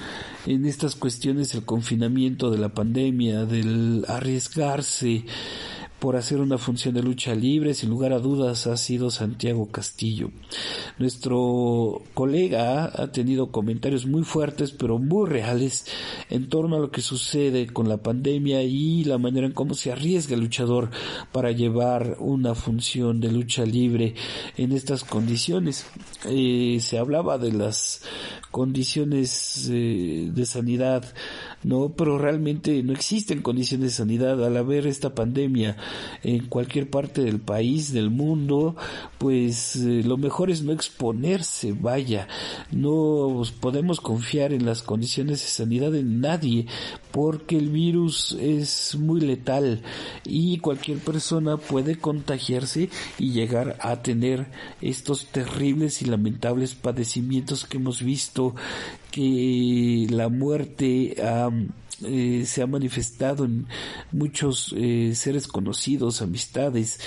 en 0.46 0.64
estas 0.64 0.96
cuestiones 0.96 1.52
del 1.52 1.62
confinamiento, 1.62 2.50
de 2.50 2.56
la 2.56 2.70
pandemia, 2.70 3.44
del 3.44 4.06
arriesgarse, 4.08 5.26
por 6.06 6.14
hacer 6.14 6.38
una 6.38 6.56
función 6.56 6.94
de 6.94 7.02
lucha 7.02 7.34
libre, 7.34 7.74
sin 7.74 7.90
lugar 7.90 8.12
a 8.12 8.20
dudas, 8.20 8.68
ha 8.68 8.76
sido 8.76 9.10
Santiago 9.10 9.72
Castillo. 9.72 10.30
Nuestro 10.98 12.00
colega 12.14 12.92
ha 12.94 13.10
tenido 13.10 13.50
comentarios 13.50 14.06
muy 14.06 14.22
fuertes, 14.22 14.70
pero 14.70 15.00
muy 15.00 15.28
reales, 15.28 15.84
en 16.30 16.48
torno 16.48 16.76
a 16.76 16.78
lo 16.78 16.92
que 16.92 17.00
sucede 17.00 17.66
con 17.66 17.88
la 17.88 17.96
pandemia 17.96 18.62
y 18.62 19.02
la 19.02 19.18
manera 19.18 19.48
en 19.48 19.52
cómo 19.52 19.74
se 19.74 19.90
arriesga 19.90 20.36
el 20.36 20.42
luchador 20.42 20.90
para 21.32 21.50
llevar 21.50 22.18
una 22.20 22.54
función 22.54 23.20
de 23.20 23.32
lucha 23.32 23.66
libre 23.66 24.14
en 24.56 24.70
estas 24.70 25.02
condiciones. 25.02 25.86
Eh, 26.28 26.78
se 26.80 26.98
hablaba 26.98 27.36
de 27.36 27.50
las 27.50 28.02
condiciones 28.52 29.68
eh, 29.72 30.30
de 30.32 30.46
sanidad, 30.46 31.04
no, 31.66 31.88
pero 31.96 32.16
realmente 32.16 32.80
no 32.84 32.92
existen 32.92 33.42
condiciones 33.42 33.90
de 33.90 33.96
sanidad. 33.96 34.44
Al 34.44 34.56
haber 34.56 34.86
esta 34.86 35.16
pandemia 35.16 35.76
en 36.22 36.46
cualquier 36.46 36.88
parte 36.88 37.22
del 37.22 37.40
país, 37.40 37.92
del 37.92 38.08
mundo, 38.08 38.76
pues 39.18 39.74
eh, 39.74 40.04
lo 40.04 40.16
mejor 40.16 40.48
es 40.48 40.62
no 40.62 40.70
exponerse, 40.70 41.72
vaya, 41.72 42.28
no 42.70 43.42
podemos 43.60 44.00
confiar 44.00 44.52
en 44.52 44.64
las 44.64 44.84
condiciones 44.84 45.40
de 45.40 45.48
sanidad 45.48 45.90
de 45.90 46.04
nadie, 46.04 46.66
porque 47.10 47.58
el 47.58 47.70
virus 47.70 48.36
es 48.40 48.94
muy 48.94 49.20
letal 49.20 49.82
y 50.24 50.58
cualquier 50.58 50.98
persona 50.98 51.56
puede 51.56 51.98
contagiarse 51.98 52.90
y 53.18 53.32
llegar 53.32 53.76
a 53.80 54.02
tener 54.02 54.46
estos 54.80 55.26
terribles 55.26 56.00
y 56.00 56.04
lamentables 56.04 56.76
padecimientos 56.76 57.64
que 57.64 57.78
hemos 57.78 58.02
visto 58.02 58.54
que 59.10 60.06
la 60.10 60.28
muerte 60.28 61.16
eh, 62.04 62.44
se 62.44 62.60
ha 62.60 62.66
manifestado 62.66 63.46
en 63.46 63.66
muchos 64.12 64.74
eh, 64.76 65.12
seres 65.14 65.46
conocidos, 65.48 66.20
amistades, 66.20 67.00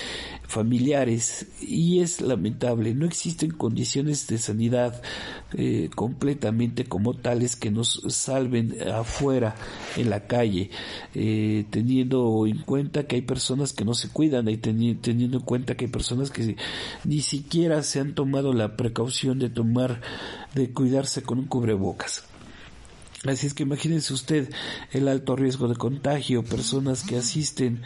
familiares 0.48 1.46
y 1.62 2.00
es 2.00 2.22
lamentable. 2.22 2.96
No 2.96 3.06
existen 3.06 3.52
condiciones 3.52 4.26
de 4.28 4.40
sanidad 4.40 5.02
eh, 5.54 5.90
completamente 5.94 6.86
como 6.86 7.14
tales 7.14 7.56
que 7.56 7.70
nos 7.70 8.02
salven 8.08 8.78
afuera 8.92 9.56
en 9.96 10.10
la 10.10 10.26
calle, 10.26 10.72
teniendo 11.14 12.48
en 12.48 12.60
cuenta 12.60 13.04
que 13.04 13.18
hay 13.18 13.22
personas 13.22 13.74
que 13.74 13.86
no 13.86 13.94
se 13.94 14.10
cuidan 14.10 14.48
y 14.50 14.58
teniendo 14.58 15.38
en 15.38 15.44
cuenta 15.44 15.76
que 15.76 15.86
hay 15.86 15.92
personas 15.92 16.32
que 16.32 16.56
ni 17.04 17.22
siquiera 17.22 17.84
se 17.84 18.00
han 18.00 18.16
tomado 18.16 18.54
la 18.54 18.76
precaución 18.76 19.40
de 19.40 19.50
tomar, 19.50 20.02
de 20.56 20.72
cuidarse 20.72 21.22
con 21.22 21.40
un 21.40 21.46
cubrebocas. 21.46 22.29
Así 23.26 23.48
es 23.48 23.54
que 23.54 23.64
imagínense 23.64 24.14
usted 24.14 24.50
el 24.92 25.08
alto 25.08 25.36
riesgo 25.36 25.68
de 25.68 25.76
contagio, 25.76 26.44
personas 26.44 27.04
que 27.04 27.18
asisten 27.18 27.82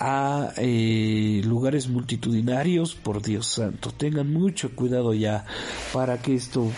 a 0.00 0.52
eh, 0.56 1.42
lugares 1.44 1.88
multitudinarios, 1.88 2.94
por 2.94 3.22
Dios 3.22 3.46
santo, 3.46 3.90
tengan 3.90 4.32
mucho 4.32 4.74
cuidado 4.74 5.12
ya 5.14 5.44
para 5.92 6.18
que 6.20 6.34
esto 6.34 6.70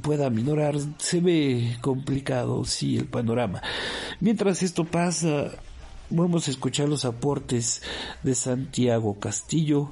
pueda 0.00 0.30
minorar. 0.30 0.76
Se 0.98 1.20
ve 1.20 1.76
complicado, 1.80 2.64
sí, 2.64 2.96
el 2.96 3.06
panorama. 3.06 3.62
Mientras 4.20 4.62
esto 4.62 4.84
pasa, 4.84 5.50
Vamos 6.10 6.48
a 6.48 6.50
escuchar 6.50 6.88
los 6.88 7.04
aportes 7.04 7.82
de 8.22 8.34
Santiago 8.34 9.20
Castillo, 9.20 9.90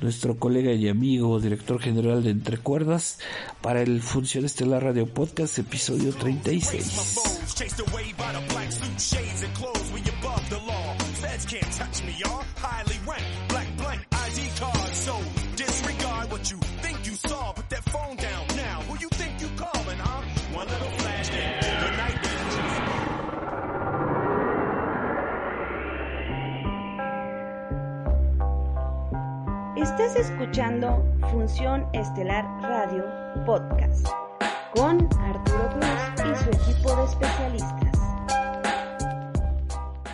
nuestro 0.00 0.38
colega 0.38 0.72
y 0.72 0.88
amigo, 0.88 1.40
director 1.40 1.80
general 1.80 2.22
de 2.22 2.30
Entre 2.30 2.58
Cuerdas, 2.58 3.18
para 3.62 3.82
el 3.82 4.00
Función 4.00 4.44
Estelar 4.44 4.84
Radio 4.84 5.12
Podcast, 5.12 5.58
episodio 5.58 6.14
36. 6.14 7.18
Estás 29.76 30.16
escuchando 30.16 31.04
Función 31.30 31.86
Estelar 31.92 32.46
Radio 32.62 33.04
Podcast 33.44 34.08
con 34.74 35.06
Arturo 35.18 35.68
Cruz 35.68 36.32
y 36.32 36.44
su 36.44 36.48
equipo 36.48 36.96
de 36.96 37.04
especialistas. 37.04 37.98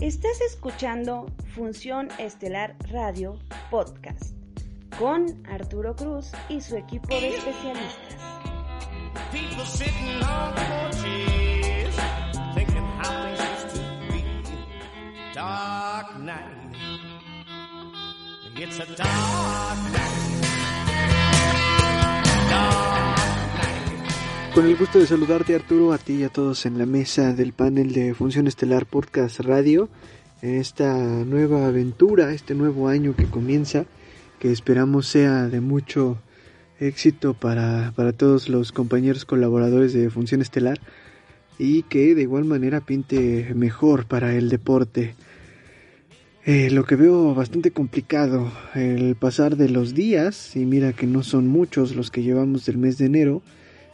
Estás 0.00 0.40
escuchando 0.40 1.26
Función 1.54 2.08
Estelar 2.18 2.76
Radio 2.90 3.38
Podcast 3.70 4.34
con 4.98 5.46
Arturo 5.48 5.94
Cruz 5.96 6.32
y 6.48 6.60
su 6.60 6.76
equipo 6.76 7.08
de 7.08 7.36
especialistas. 7.36 8.16
It's 18.60 18.80
a 18.80 18.86
dark 18.96 19.92
night. 19.92 20.37
Con 24.54 24.66
el 24.66 24.76
gusto 24.76 24.98
de 24.98 25.06
saludarte 25.06 25.54
Arturo, 25.54 25.92
a 25.92 25.98
ti 25.98 26.14
y 26.14 26.24
a 26.24 26.30
todos 26.30 26.66
en 26.66 26.78
la 26.78 26.86
mesa 26.86 27.32
del 27.32 27.52
panel 27.52 27.92
de 27.92 28.12
Función 28.12 28.48
Estelar 28.48 28.86
Podcast 28.86 29.38
Radio. 29.40 29.88
en 30.42 30.56
esta 30.56 30.96
nueva 31.24 31.68
aventura, 31.68 32.32
este 32.32 32.54
nuevo 32.54 32.88
año 32.88 33.14
que 33.14 33.26
comienza, 33.26 33.84
que 34.40 34.50
esperamos 34.50 35.06
sea 35.06 35.46
de 35.46 35.60
mucho 35.60 36.18
éxito 36.80 37.34
para, 37.34 37.92
para 37.94 38.12
todos 38.12 38.48
los 38.48 38.72
compañeros 38.72 39.24
colaboradores 39.24 39.92
de 39.92 40.10
Función 40.10 40.40
Estelar 40.40 40.80
y 41.58 41.82
que 41.84 42.14
de 42.14 42.22
igual 42.22 42.44
manera 42.44 42.80
pinte 42.80 43.52
mejor 43.54 44.06
para 44.06 44.34
el 44.34 44.48
deporte. 44.48 45.14
Eh, 46.50 46.70
lo 46.70 46.86
que 46.86 46.96
veo 46.96 47.34
bastante 47.34 47.72
complicado 47.72 48.50
el 48.74 49.16
pasar 49.16 49.58
de 49.58 49.68
los 49.68 49.92
días, 49.92 50.56
y 50.56 50.64
mira 50.64 50.94
que 50.94 51.06
no 51.06 51.22
son 51.22 51.46
muchos 51.46 51.94
los 51.94 52.10
que 52.10 52.22
llevamos 52.22 52.64
del 52.64 52.78
mes 52.78 52.96
de 52.96 53.04
enero, 53.04 53.42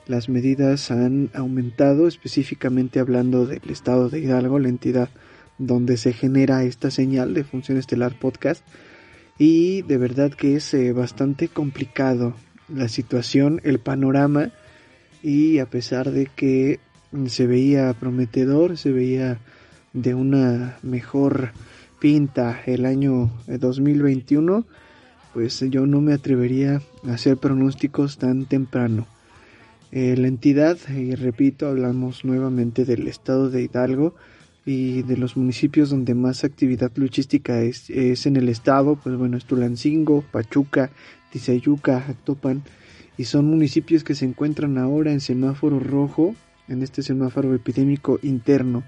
las 0.07 0.29
medidas 0.29 0.93
han 0.93 1.31
aumentado, 1.35 2.07
específicamente 2.07 3.01
hablando 3.01 3.45
del 3.45 3.69
estado 3.69 4.09
de 4.09 4.21
Hidalgo, 4.21 4.61
la 4.61 4.69
entidad 4.69 5.09
donde 5.59 5.97
se 5.97 6.13
genera 6.13 6.63
esta 6.63 6.93
señal 6.93 7.35
de 7.35 7.43
Función 7.43 7.77
Estelar 7.77 8.17
Podcast, 8.17 8.65
y 9.37 9.83
de 9.83 9.99
verdad 9.99 10.31
que 10.31 10.55
es 10.55 10.73
eh, 10.75 10.93
bastante 10.93 11.49
complicado 11.49 12.37
la 12.69 12.87
situación, 12.87 13.63
el 13.65 13.81
panorama, 13.81 14.53
y 15.25 15.59
a 15.59 15.67
pesar 15.67 16.13
de 16.13 16.27
que 16.27 16.79
se 17.27 17.49
veía 17.49 17.93
prometedor, 17.95 18.79
se 18.79 18.93
veía 18.93 19.41
de 19.93 20.15
una 20.15 20.79
mejor 20.85 21.51
pinta 22.05 22.61
el 22.67 22.85
año 22.85 23.31
2021, 23.47 24.67
pues 25.33 25.65
yo 25.71 25.87
no 25.87 26.03
me 26.03 26.13
atrevería 26.13 26.83
a 27.09 27.13
hacer 27.15 27.39
pronósticos 27.39 28.19
tan 28.19 28.45
temprano. 28.45 29.07
Eh, 29.91 30.15
la 30.19 30.29
entidad, 30.29 30.77
y 30.95 31.15
repito, 31.15 31.67
hablamos 31.67 32.27
nuevamente 32.27 32.85
del 32.85 33.09
estado 33.09 33.49
de 33.49 33.63
Hidalgo 33.63 34.15
y 34.67 35.01
de 35.01 35.17
los 35.17 35.39
municipios 35.39 35.89
donde 35.89 36.15
más 36.15 36.45
actividad 36.45 36.93
luchística 36.95 37.63
es, 37.63 37.89
es 37.89 38.27
en 38.27 38.37
el 38.37 38.51
estado, 38.51 38.97
pues 38.97 39.17
bueno, 39.17 39.39
es 39.39 39.47
Tulancingo, 39.47 40.23
Pachuca, 40.31 40.91
Tizayuca, 41.33 42.05
Actopan, 42.07 42.65
y 43.17 43.25
son 43.25 43.47
municipios 43.47 44.05
que 44.05 44.15
se 44.15 44.27
encuentran 44.27 44.77
ahora 44.77 45.11
en 45.11 45.21
semáforo 45.21 45.81
rojo 45.81 46.35
en 46.69 46.83
este 46.83 47.03
semáforo 47.03 47.55
epidémico 47.55 48.19
interno 48.23 48.83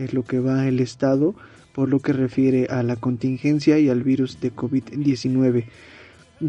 es 0.00 0.14
lo 0.14 0.24
que 0.24 0.38
va 0.38 0.66
el 0.66 0.80
Estado 0.80 1.34
por 1.74 1.88
lo 1.88 2.00
que 2.00 2.12
refiere 2.12 2.66
a 2.70 2.82
la 2.82 2.96
contingencia 2.96 3.78
y 3.78 3.88
al 3.88 4.02
virus 4.02 4.40
de 4.40 4.54
COVID-19. 4.54 5.64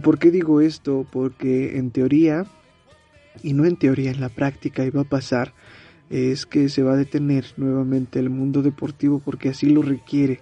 ¿Por 0.02 0.20
qué 0.20 0.32
digo 0.32 0.62
esto? 0.62 1.06
Porque 1.12 1.78
en 1.78 1.92
teoría, 1.92 2.46
y 3.44 3.54
no 3.54 3.66
en 3.66 3.76
teoría, 3.76 4.12
en 4.12 4.22
la 4.22 4.30
práctica 4.30 4.86
iba 4.86 5.02
a 5.02 5.06
pasar, 5.06 5.54
es 6.10 6.46
que 6.46 6.70
se 6.70 6.84
va 6.84 6.94
a 6.94 6.98
detener 6.98 7.46
nuevamente 7.58 8.20
el 8.20 8.30
mundo 8.30 8.62
deportivo 8.62 9.20
porque 9.20 9.50
así 9.50 9.68
lo 9.68 9.82
requiere, 9.82 10.42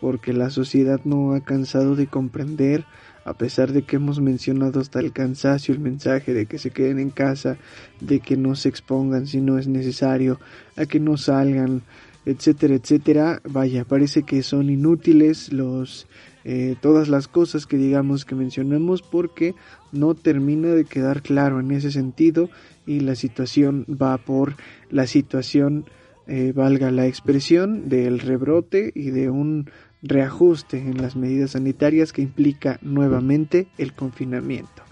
porque 0.00 0.32
la 0.32 0.50
sociedad 0.50 1.00
no 1.04 1.32
ha 1.32 1.40
cansado 1.40 1.96
de 1.96 2.06
comprender 2.06 2.84
a 3.26 3.34
pesar 3.34 3.72
de 3.72 3.82
que 3.82 3.96
hemos 3.96 4.20
mencionado 4.20 4.78
hasta 4.78 5.00
el 5.00 5.12
cansancio 5.12 5.74
el 5.74 5.80
mensaje 5.80 6.32
de 6.32 6.46
que 6.46 6.58
se 6.58 6.70
queden 6.70 7.00
en 7.00 7.10
casa, 7.10 7.56
de 8.00 8.20
que 8.20 8.36
no 8.36 8.54
se 8.54 8.68
expongan 8.68 9.26
si 9.26 9.40
no 9.40 9.58
es 9.58 9.66
necesario, 9.66 10.38
a 10.76 10.86
que 10.86 11.00
no 11.00 11.16
salgan, 11.16 11.82
etcétera, 12.26 12.74
etcétera, 12.74 13.40
vaya, 13.48 13.84
parece 13.84 14.24
que 14.24 14.42
son 14.42 14.68
inútiles 14.68 15.52
los 15.52 16.06
eh, 16.44 16.76
todas 16.80 17.08
las 17.08 17.26
cosas 17.26 17.66
que 17.66 17.76
digamos 17.76 18.24
que 18.24 18.34
mencionamos 18.34 19.02
porque 19.02 19.54
no 19.92 20.14
termina 20.14 20.68
de 20.68 20.84
quedar 20.84 21.22
claro 21.22 21.58
en 21.58 21.70
ese 21.70 21.90
sentido 21.90 22.50
y 22.86 23.00
la 23.00 23.16
situación 23.16 23.84
va 23.90 24.16
por 24.18 24.54
la 24.90 25.06
situación 25.06 25.86
eh, 26.28 26.52
valga 26.54 26.90
la 26.90 27.06
expresión 27.06 27.88
del 27.88 28.18
rebrote 28.18 28.92
y 28.94 29.10
de 29.10 29.30
un 29.30 29.70
reajuste 30.02 30.78
en 30.78 31.00
las 31.00 31.16
medidas 31.16 31.52
sanitarias 31.52 32.12
que 32.12 32.22
implica 32.22 32.78
nuevamente 32.82 33.66
el 33.78 33.92
confinamiento. 33.92 34.85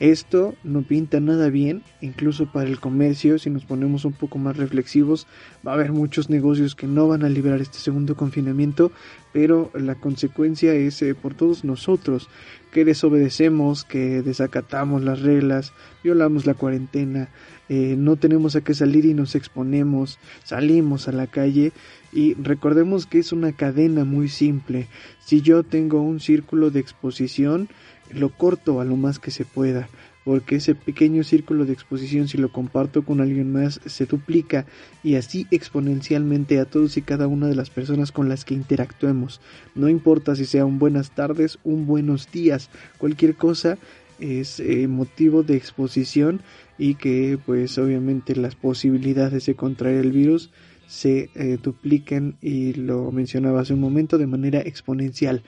Esto 0.00 0.54
no 0.64 0.80
pinta 0.80 1.20
nada 1.20 1.50
bien, 1.50 1.82
incluso 2.00 2.50
para 2.50 2.70
el 2.70 2.80
comercio, 2.80 3.38
si 3.38 3.50
nos 3.50 3.66
ponemos 3.66 4.06
un 4.06 4.14
poco 4.14 4.38
más 4.38 4.56
reflexivos, 4.56 5.26
va 5.66 5.72
a 5.72 5.74
haber 5.74 5.92
muchos 5.92 6.30
negocios 6.30 6.74
que 6.74 6.86
no 6.86 7.06
van 7.06 7.22
a 7.22 7.28
librar 7.28 7.60
este 7.60 7.76
segundo 7.76 8.16
confinamiento, 8.16 8.92
pero 9.34 9.70
la 9.74 9.96
consecuencia 9.96 10.72
es 10.72 11.02
eh, 11.02 11.14
por 11.14 11.34
todos 11.34 11.64
nosotros, 11.64 12.30
que 12.72 12.86
desobedecemos, 12.86 13.84
que 13.84 14.22
desacatamos 14.22 15.02
las 15.02 15.20
reglas, 15.20 15.74
violamos 16.02 16.46
la 16.46 16.54
cuarentena, 16.54 17.28
eh, 17.68 17.94
no 17.98 18.16
tenemos 18.16 18.56
a 18.56 18.62
qué 18.62 18.72
salir 18.72 19.04
y 19.04 19.12
nos 19.12 19.34
exponemos, 19.34 20.18
salimos 20.44 21.08
a 21.08 21.12
la 21.12 21.26
calle 21.26 21.72
y 22.10 22.34
recordemos 22.34 23.04
que 23.04 23.18
es 23.18 23.32
una 23.32 23.52
cadena 23.52 24.04
muy 24.04 24.30
simple. 24.30 24.88
Si 25.24 25.42
yo 25.42 25.62
tengo 25.62 26.00
un 26.00 26.20
círculo 26.20 26.70
de 26.70 26.80
exposición, 26.80 27.68
lo 28.12 28.30
corto 28.30 28.80
a 28.80 28.84
lo 28.84 28.96
más 28.96 29.18
que 29.18 29.30
se 29.30 29.44
pueda, 29.44 29.88
porque 30.24 30.56
ese 30.56 30.74
pequeño 30.74 31.24
círculo 31.24 31.64
de 31.64 31.72
exposición 31.72 32.28
si 32.28 32.38
lo 32.38 32.52
comparto 32.52 33.04
con 33.04 33.20
alguien 33.20 33.52
más 33.52 33.80
se 33.86 34.06
duplica 34.06 34.66
y 35.02 35.14
así 35.14 35.46
exponencialmente 35.50 36.58
a 36.60 36.66
todos 36.66 36.96
y 36.96 37.02
cada 37.02 37.26
una 37.26 37.48
de 37.48 37.54
las 37.54 37.70
personas 37.70 38.12
con 38.12 38.28
las 38.28 38.44
que 38.44 38.54
interactuemos. 38.54 39.40
No 39.74 39.88
importa 39.88 40.36
si 40.36 40.44
sea 40.44 40.64
un 40.64 40.78
buenas 40.78 41.12
tardes, 41.12 41.58
un 41.64 41.86
buenos 41.86 42.30
días, 42.30 42.70
cualquier 42.98 43.36
cosa 43.36 43.78
es 44.18 44.60
eh, 44.60 44.86
motivo 44.86 45.42
de 45.42 45.56
exposición 45.56 46.42
y 46.78 46.94
que 46.94 47.38
pues 47.44 47.78
obviamente 47.78 48.36
las 48.36 48.54
posibilidades 48.54 49.46
de 49.46 49.54
contraer 49.54 49.96
el 49.96 50.12
virus 50.12 50.50
se 50.86 51.30
eh, 51.34 51.56
dupliquen 51.62 52.36
y 52.42 52.74
lo 52.74 53.12
mencionaba 53.12 53.60
hace 53.60 53.74
un 53.74 53.80
momento 53.80 54.18
de 54.18 54.26
manera 54.26 54.60
exponencial 54.60 55.42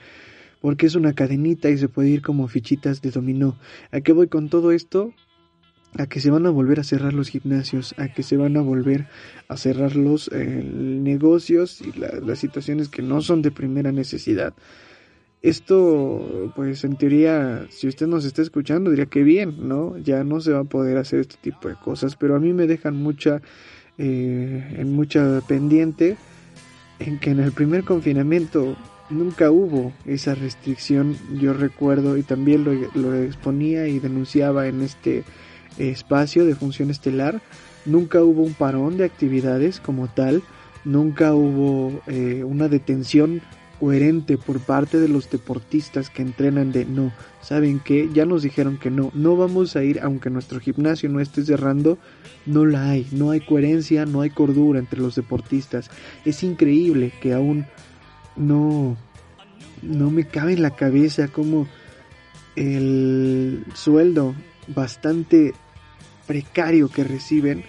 porque 0.63 0.85
es 0.85 0.95
una 0.95 1.11
cadenita 1.11 1.69
y 1.69 1.77
se 1.77 1.89
puede 1.89 2.07
ir 2.07 2.21
como 2.21 2.47
fichitas 2.47 3.01
de 3.01 3.11
dominó. 3.11 3.57
¿A 3.91 3.99
qué 3.99 4.13
voy 4.13 4.29
con 4.29 4.47
todo 4.47 4.71
esto? 4.71 5.11
A 5.97 6.07
que 6.07 6.21
se 6.21 6.31
van 6.31 6.45
a 6.45 6.51
volver 6.51 6.79
a 6.79 6.85
cerrar 6.85 7.11
los 7.11 7.27
gimnasios, 7.27 7.93
a 7.97 8.07
que 8.07 8.23
se 8.23 8.37
van 8.37 8.55
a 8.55 8.61
volver 8.61 9.09
a 9.49 9.57
cerrar 9.57 9.97
los 9.97 10.29
eh, 10.31 10.63
negocios 10.63 11.81
y 11.81 11.91
las 11.99 12.39
situaciones 12.39 12.87
que 12.87 13.01
no 13.01 13.19
son 13.19 13.41
de 13.41 13.51
primera 13.51 13.91
necesidad. 13.91 14.53
Esto, 15.41 16.53
pues 16.55 16.85
en 16.85 16.95
teoría, 16.95 17.67
si 17.69 17.89
usted 17.89 18.07
nos 18.07 18.23
está 18.23 18.41
escuchando, 18.41 18.89
diría 18.89 19.07
que 19.07 19.23
bien, 19.23 19.67
¿no? 19.67 19.97
Ya 19.97 20.23
no 20.23 20.39
se 20.39 20.53
va 20.53 20.59
a 20.59 20.63
poder 20.63 20.95
hacer 20.95 21.19
este 21.19 21.35
tipo 21.41 21.67
de 21.67 21.75
cosas, 21.75 22.15
pero 22.15 22.37
a 22.37 22.39
mí 22.39 22.53
me 22.53 22.67
dejan 22.67 22.95
mucha, 22.95 23.41
eh, 23.97 24.75
en 24.77 24.93
mucha 24.93 25.41
pendiente 25.45 26.15
en 26.99 27.19
que 27.19 27.31
en 27.31 27.41
el 27.41 27.51
primer 27.51 27.83
confinamiento 27.83 28.77
nunca 29.09 29.51
hubo 29.51 29.91
esa 30.05 30.35
restricción, 30.35 31.17
yo 31.39 31.53
recuerdo, 31.53 32.17
y 32.17 32.23
también 32.23 32.63
lo, 32.63 32.73
lo 32.95 33.15
exponía 33.15 33.87
y 33.87 33.99
denunciaba 33.99 34.67
en 34.67 34.81
este 34.81 35.23
espacio 35.77 36.45
de 36.45 36.55
función 36.55 36.89
estelar, 36.89 37.41
nunca 37.85 38.23
hubo 38.23 38.43
un 38.43 38.53
parón 38.53 38.97
de 38.97 39.05
actividades 39.05 39.79
como 39.79 40.07
tal, 40.07 40.43
nunca 40.85 41.33
hubo 41.33 42.01
eh, 42.07 42.43
una 42.43 42.67
detención 42.67 43.41
coherente 43.79 44.37
por 44.37 44.59
parte 44.61 44.99
de 44.99 45.09
los 45.09 45.29
deportistas 45.29 46.09
que 46.09 46.21
entrenan 46.21 46.71
de 46.71 46.85
no, 46.85 47.11
saben 47.41 47.79
que 47.79 48.09
ya 48.13 48.25
nos 48.25 48.43
dijeron 48.43 48.77
que 48.77 48.89
no, 48.89 49.11
no 49.13 49.35
vamos 49.35 49.75
a 49.75 49.83
ir 49.83 49.99
aunque 50.01 50.29
nuestro 50.29 50.61
gimnasio 50.61 51.09
no 51.09 51.19
esté 51.19 51.43
cerrando, 51.43 51.97
no 52.45 52.65
la 52.65 52.91
hay, 52.91 53.07
no 53.11 53.31
hay 53.31 53.41
coherencia, 53.41 54.05
no 54.05 54.21
hay 54.21 54.29
cordura 54.29 54.79
entre 54.79 55.01
los 55.01 55.15
deportistas. 55.15 55.89
Es 56.23 56.43
increíble 56.43 57.11
que 57.21 57.33
aún 57.33 57.65
no 58.35 58.97
no 59.81 60.11
me 60.11 60.25
cabe 60.25 60.53
en 60.53 60.61
la 60.61 60.75
cabeza 60.75 61.27
como 61.27 61.67
el 62.55 63.65
sueldo 63.73 64.35
bastante 64.67 65.53
precario 66.27 66.89
que 66.89 67.03
reciben 67.03 67.63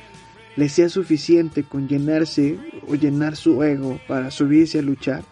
les 0.56 0.72
sea 0.72 0.88
suficiente 0.88 1.64
con 1.64 1.88
llenarse 1.88 2.58
o 2.86 2.94
llenar 2.94 3.36
su 3.36 3.62
ego 3.62 3.98
para 4.06 4.30
subirse 4.30 4.78
a 4.78 4.82
luchar 4.82 5.24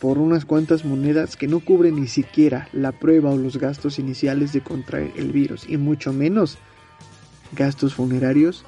por 0.00 0.18
unas 0.18 0.44
cuantas 0.44 0.84
monedas 0.84 1.36
que 1.36 1.46
no 1.46 1.60
cubren 1.60 1.96
ni 1.96 2.08
siquiera 2.08 2.68
la 2.72 2.92
prueba 2.92 3.30
o 3.30 3.36
los 3.36 3.56
gastos 3.56 3.98
iniciales 3.98 4.52
de 4.52 4.60
contraer 4.60 5.12
el 5.16 5.32
virus 5.32 5.64
y 5.68 5.76
mucho 5.76 6.12
menos 6.12 6.58
gastos 7.52 7.94
funerarios 7.94 8.64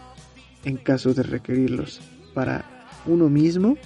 en 0.64 0.76
caso 0.76 1.12
de 1.12 1.24
requerirlos 1.24 2.00
para 2.32 2.64
uno 3.06 3.28
mismo 3.28 3.76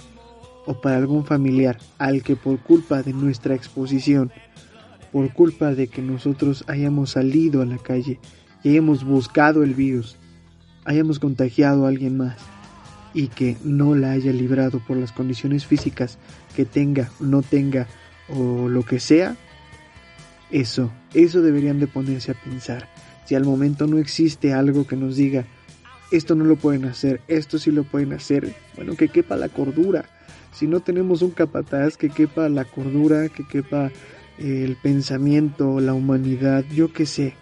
o 0.69 0.75
para 0.75 0.97
algún 0.97 1.25
familiar 1.25 1.79
al 1.97 2.21
que 2.21 2.35
por 2.35 2.59
culpa 2.59 3.01
de 3.01 3.11
nuestra 3.11 3.55
exposición, 3.55 4.31
por 5.11 5.33
culpa 5.33 5.73
de 5.73 5.87
que 5.87 6.03
nosotros 6.03 6.63
hayamos 6.67 7.09
salido 7.09 7.63
a 7.63 7.65
la 7.65 7.79
calle 7.79 8.19
y 8.63 8.69
hayamos 8.69 9.03
buscado 9.03 9.63
el 9.63 9.73
virus, 9.73 10.15
hayamos 10.85 11.17
contagiado 11.17 11.85
a 11.85 11.89
alguien 11.89 12.17
más 12.17 12.37
y 13.15 13.29
que 13.29 13.57
no 13.63 13.95
la 13.95 14.11
haya 14.11 14.31
librado 14.31 14.79
por 14.87 14.95
las 14.95 15.11
condiciones 15.11 15.65
físicas 15.65 16.19
que 16.55 16.65
tenga, 16.65 17.09
no 17.19 17.41
tenga 17.41 17.87
o 18.27 18.69
lo 18.69 18.83
que 18.83 18.99
sea, 18.99 19.35
eso, 20.51 20.91
eso 21.15 21.41
deberían 21.41 21.79
de 21.79 21.87
ponerse 21.87 22.29
a 22.29 22.35
pensar. 22.35 22.87
Si 23.25 23.33
al 23.33 23.43
momento 23.43 23.87
no 23.87 23.97
existe 23.97 24.53
algo 24.53 24.85
que 24.85 24.95
nos 24.95 25.15
diga, 25.15 25.45
esto 26.11 26.35
no 26.35 26.43
lo 26.43 26.57
pueden 26.57 26.85
hacer, 26.85 27.21
esto 27.27 27.57
sí 27.57 27.71
lo 27.71 27.85
pueden 27.85 28.13
hacer, 28.13 28.53
bueno, 28.75 28.95
que 28.95 29.07
quepa 29.07 29.35
la 29.35 29.49
cordura, 29.49 30.05
si 30.51 30.67
no 30.67 30.79
tenemos 30.79 31.21
un 31.21 31.31
capataz 31.31 31.97
que 31.97 32.09
quepa 32.09 32.49
la 32.49 32.65
cordura, 32.65 33.29
que 33.29 33.45
quepa 33.45 33.91
eh, 34.37 34.63
el 34.65 34.75
pensamiento, 34.75 35.79
la 35.79 35.93
humanidad, 35.93 36.65
yo 36.73 36.91
qué 36.91 37.05
sé, 37.05 37.33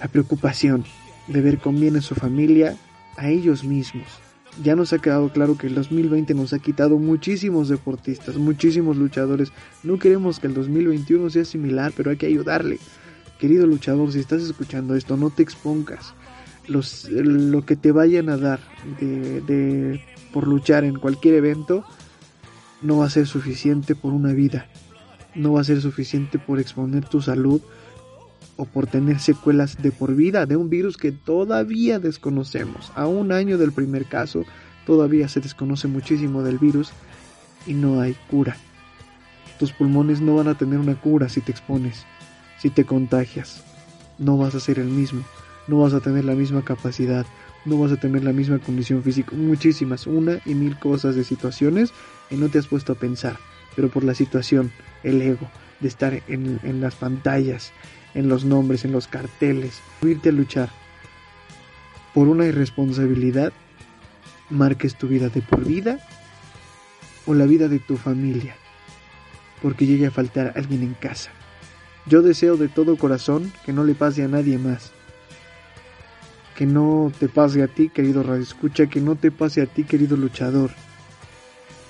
la 0.00 0.08
preocupación 0.08 0.84
de 1.28 1.40
ver 1.40 1.58
con 1.58 1.80
bien 1.80 1.96
en 1.96 2.02
su 2.02 2.14
familia, 2.14 2.76
a 3.16 3.28
ellos 3.28 3.64
mismos. 3.64 4.06
Ya 4.62 4.76
nos 4.76 4.92
ha 4.92 4.98
quedado 4.98 5.30
claro 5.30 5.56
que 5.56 5.66
el 5.66 5.74
2020 5.74 6.34
nos 6.34 6.52
ha 6.52 6.58
quitado 6.58 6.98
muchísimos 6.98 7.68
deportistas, 7.68 8.36
muchísimos 8.36 8.96
luchadores. 8.96 9.50
No 9.82 9.98
queremos 9.98 10.40
que 10.40 10.46
el 10.46 10.54
2021 10.54 11.30
sea 11.30 11.44
similar, 11.44 11.92
pero 11.96 12.10
hay 12.10 12.16
que 12.16 12.26
ayudarle. 12.26 12.78
Querido 13.38 13.66
luchador, 13.66 14.12
si 14.12 14.18
estás 14.18 14.42
escuchando 14.42 14.94
esto, 14.94 15.16
no 15.16 15.30
te 15.30 15.42
expongas. 15.42 16.14
Los, 16.68 17.08
lo 17.10 17.66
que 17.66 17.76
te 17.76 17.90
vayan 17.90 18.28
a 18.28 18.36
dar 18.36 18.60
de 18.98 20.00
por 20.32 20.48
luchar 20.48 20.84
en 20.84 20.98
cualquier 20.98 21.34
evento 21.34 21.84
no 22.80 22.98
va 22.98 23.06
a 23.06 23.10
ser 23.10 23.26
suficiente 23.26 23.94
por 23.94 24.12
una 24.12 24.32
vida, 24.32 24.66
no 25.34 25.52
va 25.52 25.60
a 25.60 25.64
ser 25.64 25.80
suficiente 25.80 26.38
por 26.38 26.58
exponer 26.58 27.04
tu 27.04 27.20
salud 27.22 27.60
o 28.56 28.64
por 28.64 28.86
tener 28.86 29.20
secuelas 29.20 29.80
de 29.80 29.92
por 29.92 30.14
vida 30.14 30.46
de 30.46 30.56
un 30.56 30.68
virus 30.68 30.96
que 30.96 31.12
todavía 31.12 31.98
desconocemos. 31.98 32.92
A 32.94 33.06
un 33.06 33.32
año 33.32 33.56
del 33.56 33.72
primer 33.72 34.06
caso, 34.06 34.44
todavía 34.84 35.28
se 35.28 35.40
desconoce 35.40 35.88
muchísimo 35.88 36.42
del 36.42 36.58
virus 36.58 36.90
y 37.66 37.74
no 37.74 38.00
hay 38.00 38.16
cura. 38.28 38.56
Tus 39.58 39.72
pulmones 39.72 40.20
no 40.20 40.36
van 40.36 40.48
a 40.48 40.58
tener 40.58 40.80
una 40.80 41.00
cura 41.00 41.28
si 41.28 41.40
te 41.40 41.52
expones, 41.52 42.04
si 42.58 42.68
te 42.68 42.84
contagias. 42.84 43.62
No 44.18 44.36
vas 44.36 44.54
a 44.54 44.60
ser 44.60 44.78
el 44.78 44.88
mismo, 44.88 45.22
no 45.66 45.78
vas 45.78 45.94
a 45.94 46.00
tener 46.00 46.24
la 46.24 46.34
misma 46.34 46.62
capacidad, 46.62 47.26
no 47.64 47.78
vas 47.78 47.92
a 47.92 47.96
tener 47.96 48.24
la 48.24 48.32
misma 48.32 48.58
condición 48.58 49.02
física. 49.02 49.32
Muchísimas, 49.36 50.06
una 50.06 50.40
y 50.44 50.54
mil 50.54 50.78
cosas 50.78 51.14
de 51.14 51.24
situaciones 51.24 51.92
y 52.30 52.36
no 52.36 52.48
te 52.48 52.58
has 52.58 52.66
puesto 52.66 52.92
a 52.92 52.96
pensar. 52.96 53.38
Pero 53.76 53.88
por 53.88 54.04
la 54.04 54.14
situación, 54.14 54.72
el 55.02 55.22
ego, 55.22 55.48
de 55.80 55.88
estar 55.88 56.22
en, 56.28 56.60
en 56.62 56.80
las 56.80 56.94
pantallas, 56.94 57.72
en 58.14 58.28
los 58.28 58.44
nombres, 58.44 58.84
en 58.84 58.92
los 58.92 59.06
carteles, 59.06 59.80
irte 60.02 60.28
a 60.28 60.32
luchar 60.32 60.70
por 62.14 62.28
una 62.28 62.44
irresponsabilidad, 62.44 63.52
marques 64.50 64.96
tu 64.96 65.08
vida 65.08 65.28
de 65.28 65.40
por 65.40 65.64
vida 65.64 65.98
o 67.24 67.34
la 67.34 67.46
vida 67.46 67.68
de 67.68 67.78
tu 67.78 67.96
familia, 67.96 68.54
porque 69.62 69.86
llegue 69.86 70.06
a 70.06 70.10
faltar 70.10 70.52
alguien 70.56 70.82
en 70.82 70.94
casa. 70.94 71.30
Yo 72.04 72.20
deseo 72.20 72.56
de 72.56 72.68
todo 72.68 72.96
corazón 72.96 73.52
que 73.64 73.72
no 73.72 73.84
le 73.84 73.94
pase 73.94 74.24
a 74.24 74.28
nadie 74.28 74.58
más 74.58 74.92
que 76.56 76.66
no 76.66 77.10
te 77.18 77.28
pase 77.28 77.62
a 77.62 77.68
ti, 77.68 77.88
querido 77.88 78.22
radio 78.22 78.42
escucha, 78.42 78.86
que 78.86 79.00
no 79.00 79.16
te 79.16 79.30
pase 79.30 79.62
a 79.62 79.66
ti, 79.66 79.84
querido 79.84 80.16
luchador. 80.16 80.70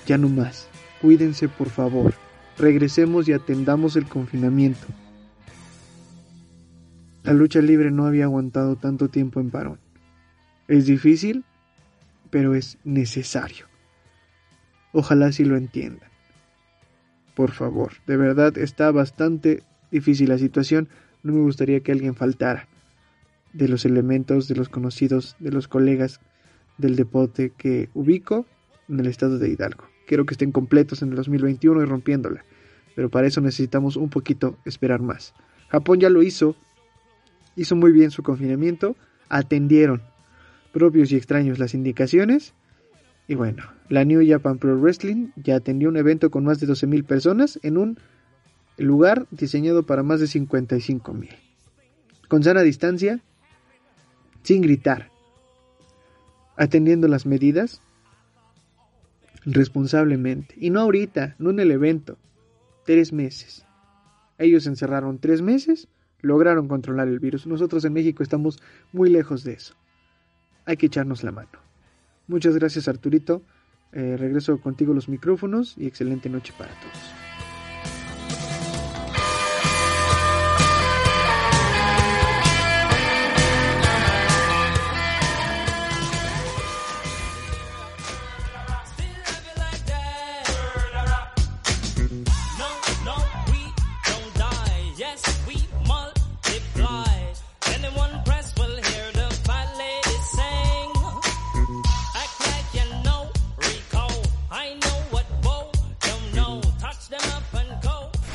Ya 0.05 0.17
no 0.17 0.29
más. 0.29 0.67
Cuídense, 1.01 1.49
por 1.49 1.69
favor. 1.69 2.13
Regresemos 2.57 3.27
y 3.27 3.33
atendamos 3.33 3.95
el 3.95 4.05
confinamiento. 4.05 4.85
La 7.23 7.33
lucha 7.33 7.61
libre 7.61 7.91
no 7.91 8.05
había 8.05 8.25
aguantado 8.25 8.75
tanto 8.75 9.09
tiempo 9.09 9.39
en 9.39 9.49
parón. 9.49 9.79
Es 10.67 10.85
difícil, 10.85 11.43
pero 12.29 12.55
es 12.55 12.77
necesario. 12.83 13.67
Ojalá 14.91 15.31
si 15.31 15.43
lo 15.45 15.57
entiendan. 15.57 16.09
Por 17.35 17.51
favor, 17.51 17.93
de 18.05 18.17
verdad 18.17 18.57
está 18.57 18.91
bastante 18.91 19.63
difícil 19.91 20.29
la 20.29 20.37
situación. 20.37 20.89
No 21.23 21.33
me 21.33 21.41
gustaría 21.41 21.79
que 21.81 21.91
alguien 21.91 22.15
faltara 22.15 22.67
de 23.53 23.67
los 23.67 23.85
elementos, 23.85 24.47
de 24.47 24.55
los 24.55 24.69
conocidos, 24.69 25.35
de 25.39 25.51
los 25.51 25.67
colegas 25.67 26.19
del 26.77 26.95
deporte 26.95 27.51
que 27.55 27.89
ubico 27.93 28.45
en 28.89 28.99
el 28.99 29.07
estado 29.07 29.37
de 29.37 29.49
Hidalgo. 29.49 29.85
Quiero 30.07 30.25
que 30.25 30.33
estén 30.33 30.51
completos 30.51 31.01
en 31.01 31.09
el 31.09 31.15
2021 31.15 31.81
y 31.81 31.85
rompiéndola, 31.85 32.43
pero 32.95 33.09
para 33.09 33.27
eso 33.27 33.41
necesitamos 33.41 33.95
un 33.95 34.09
poquito 34.09 34.57
esperar 34.65 35.01
más. 35.01 35.33
Japón 35.69 35.99
ya 35.99 36.09
lo 36.09 36.23
hizo, 36.23 36.55
hizo 37.55 37.75
muy 37.75 37.91
bien 37.91 38.11
su 38.11 38.23
confinamiento, 38.23 38.95
atendieron 39.29 40.01
propios 40.71 41.11
y 41.11 41.15
extraños 41.15 41.59
las 41.59 41.73
indicaciones 41.73 42.53
y 43.27 43.35
bueno, 43.35 43.63
la 43.89 44.03
New 44.03 44.21
Japan 44.27 44.57
Pro 44.57 44.77
Wrestling 44.77 45.29
ya 45.35 45.55
atendió 45.55 45.89
un 45.89 45.97
evento 45.97 46.29
con 46.29 46.43
más 46.43 46.59
de 46.59 46.67
12.000 46.67 47.05
personas 47.05 47.59
en 47.63 47.77
un 47.77 47.97
lugar 48.77 49.27
diseñado 49.31 49.83
para 49.83 50.03
más 50.03 50.19
de 50.19 50.25
55.000. 50.25 51.29
Con 52.27 52.43
sana 52.43 52.61
distancia, 52.61 53.21
sin 54.43 54.61
gritar, 54.61 55.09
atendiendo 56.55 57.07
las 57.07 57.25
medidas 57.25 57.81
responsablemente. 59.45 60.55
Y 60.57 60.69
no 60.69 60.81
ahorita, 60.81 61.35
no 61.39 61.49
en 61.49 61.59
el 61.59 61.71
evento, 61.71 62.17
tres 62.85 63.13
meses. 63.13 63.65
Ellos 64.37 64.67
encerraron 64.67 65.19
tres 65.19 65.41
meses, 65.41 65.87
lograron 66.21 66.67
controlar 66.67 67.07
el 67.07 67.19
virus. 67.19 67.47
Nosotros 67.47 67.83
en 67.85 67.93
México 67.93 68.23
estamos 68.23 68.61
muy 68.91 69.09
lejos 69.09 69.43
de 69.43 69.53
eso. 69.53 69.75
Hay 70.65 70.77
que 70.77 70.87
echarnos 70.87 71.23
la 71.23 71.31
mano. 71.31 71.49
Muchas 72.27 72.55
gracias 72.55 72.87
Arturito. 72.87 73.41
Eh, 73.91 74.17
regreso 74.17 74.59
contigo 74.59 74.93
los 74.93 75.07
micrófonos 75.07 75.75
y 75.77 75.85
excelente 75.85 76.29
noche 76.29 76.53
para 76.57 76.71
todos. 76.71 77.22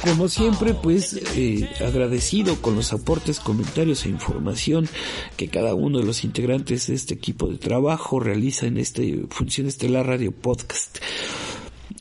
Como 0.08 0.28
siempre, 0.28 0.72
pues 0.72 1.20
eh, 1.36 1.68
agradecido 1.80 2.56
con 2.62 2.74
los 2.74 2.94
aportes, 2.94 3.40
comentarios 3.40 4.06
e 4.06 4.08
información 4.08 4.88
que 5.36 5.48
cada 5.48 5.74
uno 5.74 5.98
de 5.98 6.04
los 6.04 6.24
integrantes 6.24 6.86
de 6.86 6.94
este 6.94 7.12
equipo 7.12 7.48
de 7.48 7.58
trabajo 7.58 8.18
realiza 8.18 8.66
en 8.66 8.78
este 8.78 9.26
Función 9.28 9.66
Estelar 9.66 10.06
Radio 10.06 10.32
Podcast. 10.32 10.98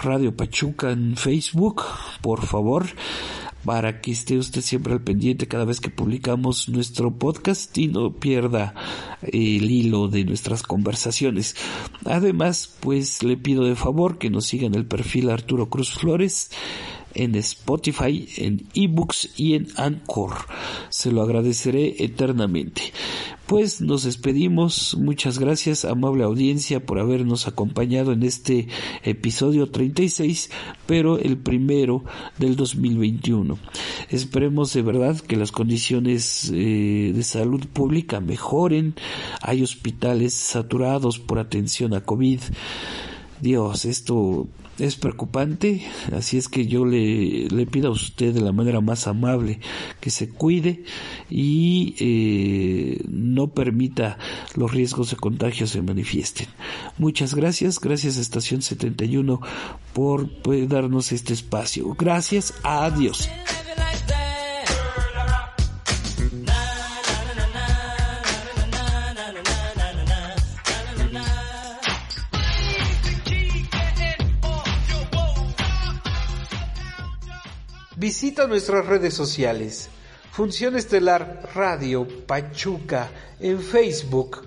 Radio 0.02 0.36
Pachuca 0.36 0.90
en 0.90 1.16
Facebook, 1.16 1.84
por 2.20 2.44
favor 2.44 2.86
para 3.66 4.00
que 4.00 4.12
esté 4.12 4.38
usted 4.38 4.60
siempre 4.62 4.92
al 4.92 5.02
pendiente 5.02 5.48
cada 5.48 5.64
vez 5.64 5.80
que 5.80 5.90
publicamos 5.90 6.68
nuestro 6.68 7.10
podcast 7.10 7.76
y 7.76 7.88
no 7.88 8.12
pierda 8.12 8.74
el 9.22 9.68
hilo 9.68 10.06
de 10.06 10.24
nuestras 10.24 10.62
conversaciones. 10.62 11.56
Además, 12.04 12.76
pues 12.78 13.24
le 13.24 13.36
pido 13.36 13.64
de 13.64 13.74
favor 13.74 14.18
que 14.18 14.30
nos 14.30 14.46
sigan 14.46 14.76
el 14.76 14.86
perfil 14.86 15.30
Arturo 15.30 15.68
Cruz 15.68 15.92
Flores 15.92 16.50
en 17.16 17.34
Spotify, 17.36 18.28
en 18.36 18.66
eBooks 18.74 19.30
y 19.36 19.54
en 19.54 19.68
Anchor. 19.76 20.32
Se 20.90 21.10
lo 21.10 21.22
agradeceré 21.22 22.04
eternamente. 22.04 22.92
Pues 23.46 23.80
nos 23.80 24.02
despedimos. 24.02 24.96
Muchas 24.98 25.38
gracias, 25.38 25.84
amable 25.84 26.24
audiencia, 26.24 26.84
por 26.84 26.98
habernos 26.98 27.46
acompañado 27.46 28.12
en 28.12 28.24
este 28.24 28.68
episodio 29.04 29.70
36, 29.70 30.50
pero 30.86 31.18
el 31.18 31.38
primero 31.38 32.04
del 32.38 32.56
2021. 32.56 33.56
Esperemos 34.10 34.72
de 34.72 34.82
verdad 34.82 35.18
que 35.20 35.36
las 35.36 35.52
condiciones 35.52 36.50
eh, 36.52 37.12
de 37.14 37.22
salud 37.22 37.64
pública 37.72 38.20
mejoren. 38.20 38.94
Hay 39.40 39.62
hospitales 39.62 40.34
saturados 40.34 41.20
por 41.20 41.38
atención 41.38 41.94
a 41.94 42.00
COVID 42.00 42.40
Dios, 43.40 43.84
esto 43.84 44.48
es 44.78 44.96
preocupante, 44.96 45.82
así 46.12 46.36
es 46.36 46.48
que 46.48 46.66
yo 46.66 46.84
le, 46.84 47.48
le 47.48 47.66
pido 47.66 47.88
a 47.88 47.92
usted 47.92 48.34
de 48.34 48.40
la 48.40 48.52
manera 48.52 48.80
más 48.80 49.06
amable 49.06 49.60
que 50.00 50.10
se 50.10 50.28
cuide 50.28 50.84
y 51.30 51.94
eh, 51.98 53.02
no 53.08 53.48
permita 53.48 54.18
los 54.54 54.72
riesgos 54.72 55.10
de 55.10 55.16
contagio 55.16 55.66
se 55.66 55.82
manifiesten. 55.82 56.46
Muchas 56.98 57.34
gracias, 57.34 57.80
gracias 57.80 58.18
a 58.18 58.20
Estación 58.20 58.62
71 58.62 59.40
por 59.92 60.28
darnos 60.68 61.12
este 61.12 61.32
espacio. 61.32 61.94
Gracias, 61.98 62.54
adiós. 62.62 63.28
Visita 78.06 78.46
nuestras 78.46 78.86
redes 78.86 79.14
sociales. 79.14 79.88
Función 80.30 80.76
Estelar 80.76 81.50
Radio 81.56 82.06
Pachuca 82.24 83.10
en 83.40 83.60
Facebook. 83.60 84.46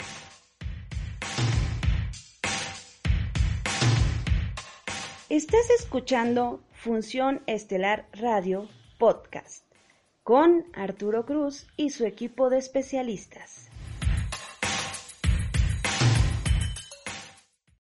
Estás 5.30 5.70
escuchando 5.80 6.62
Función 6.74 7.42
Estelar 7.48 8.10
Radio 8.12 8.68
Podcast 9.00 9.64
con 10.24 10.66
Arturo 10.74 11.26
Cruz 11.26 11.68
y 11.78 11.92
su 11.92 12.06
equipo 12.06 12.50
de 12.50 12.58
especialistas. 12.58 13.65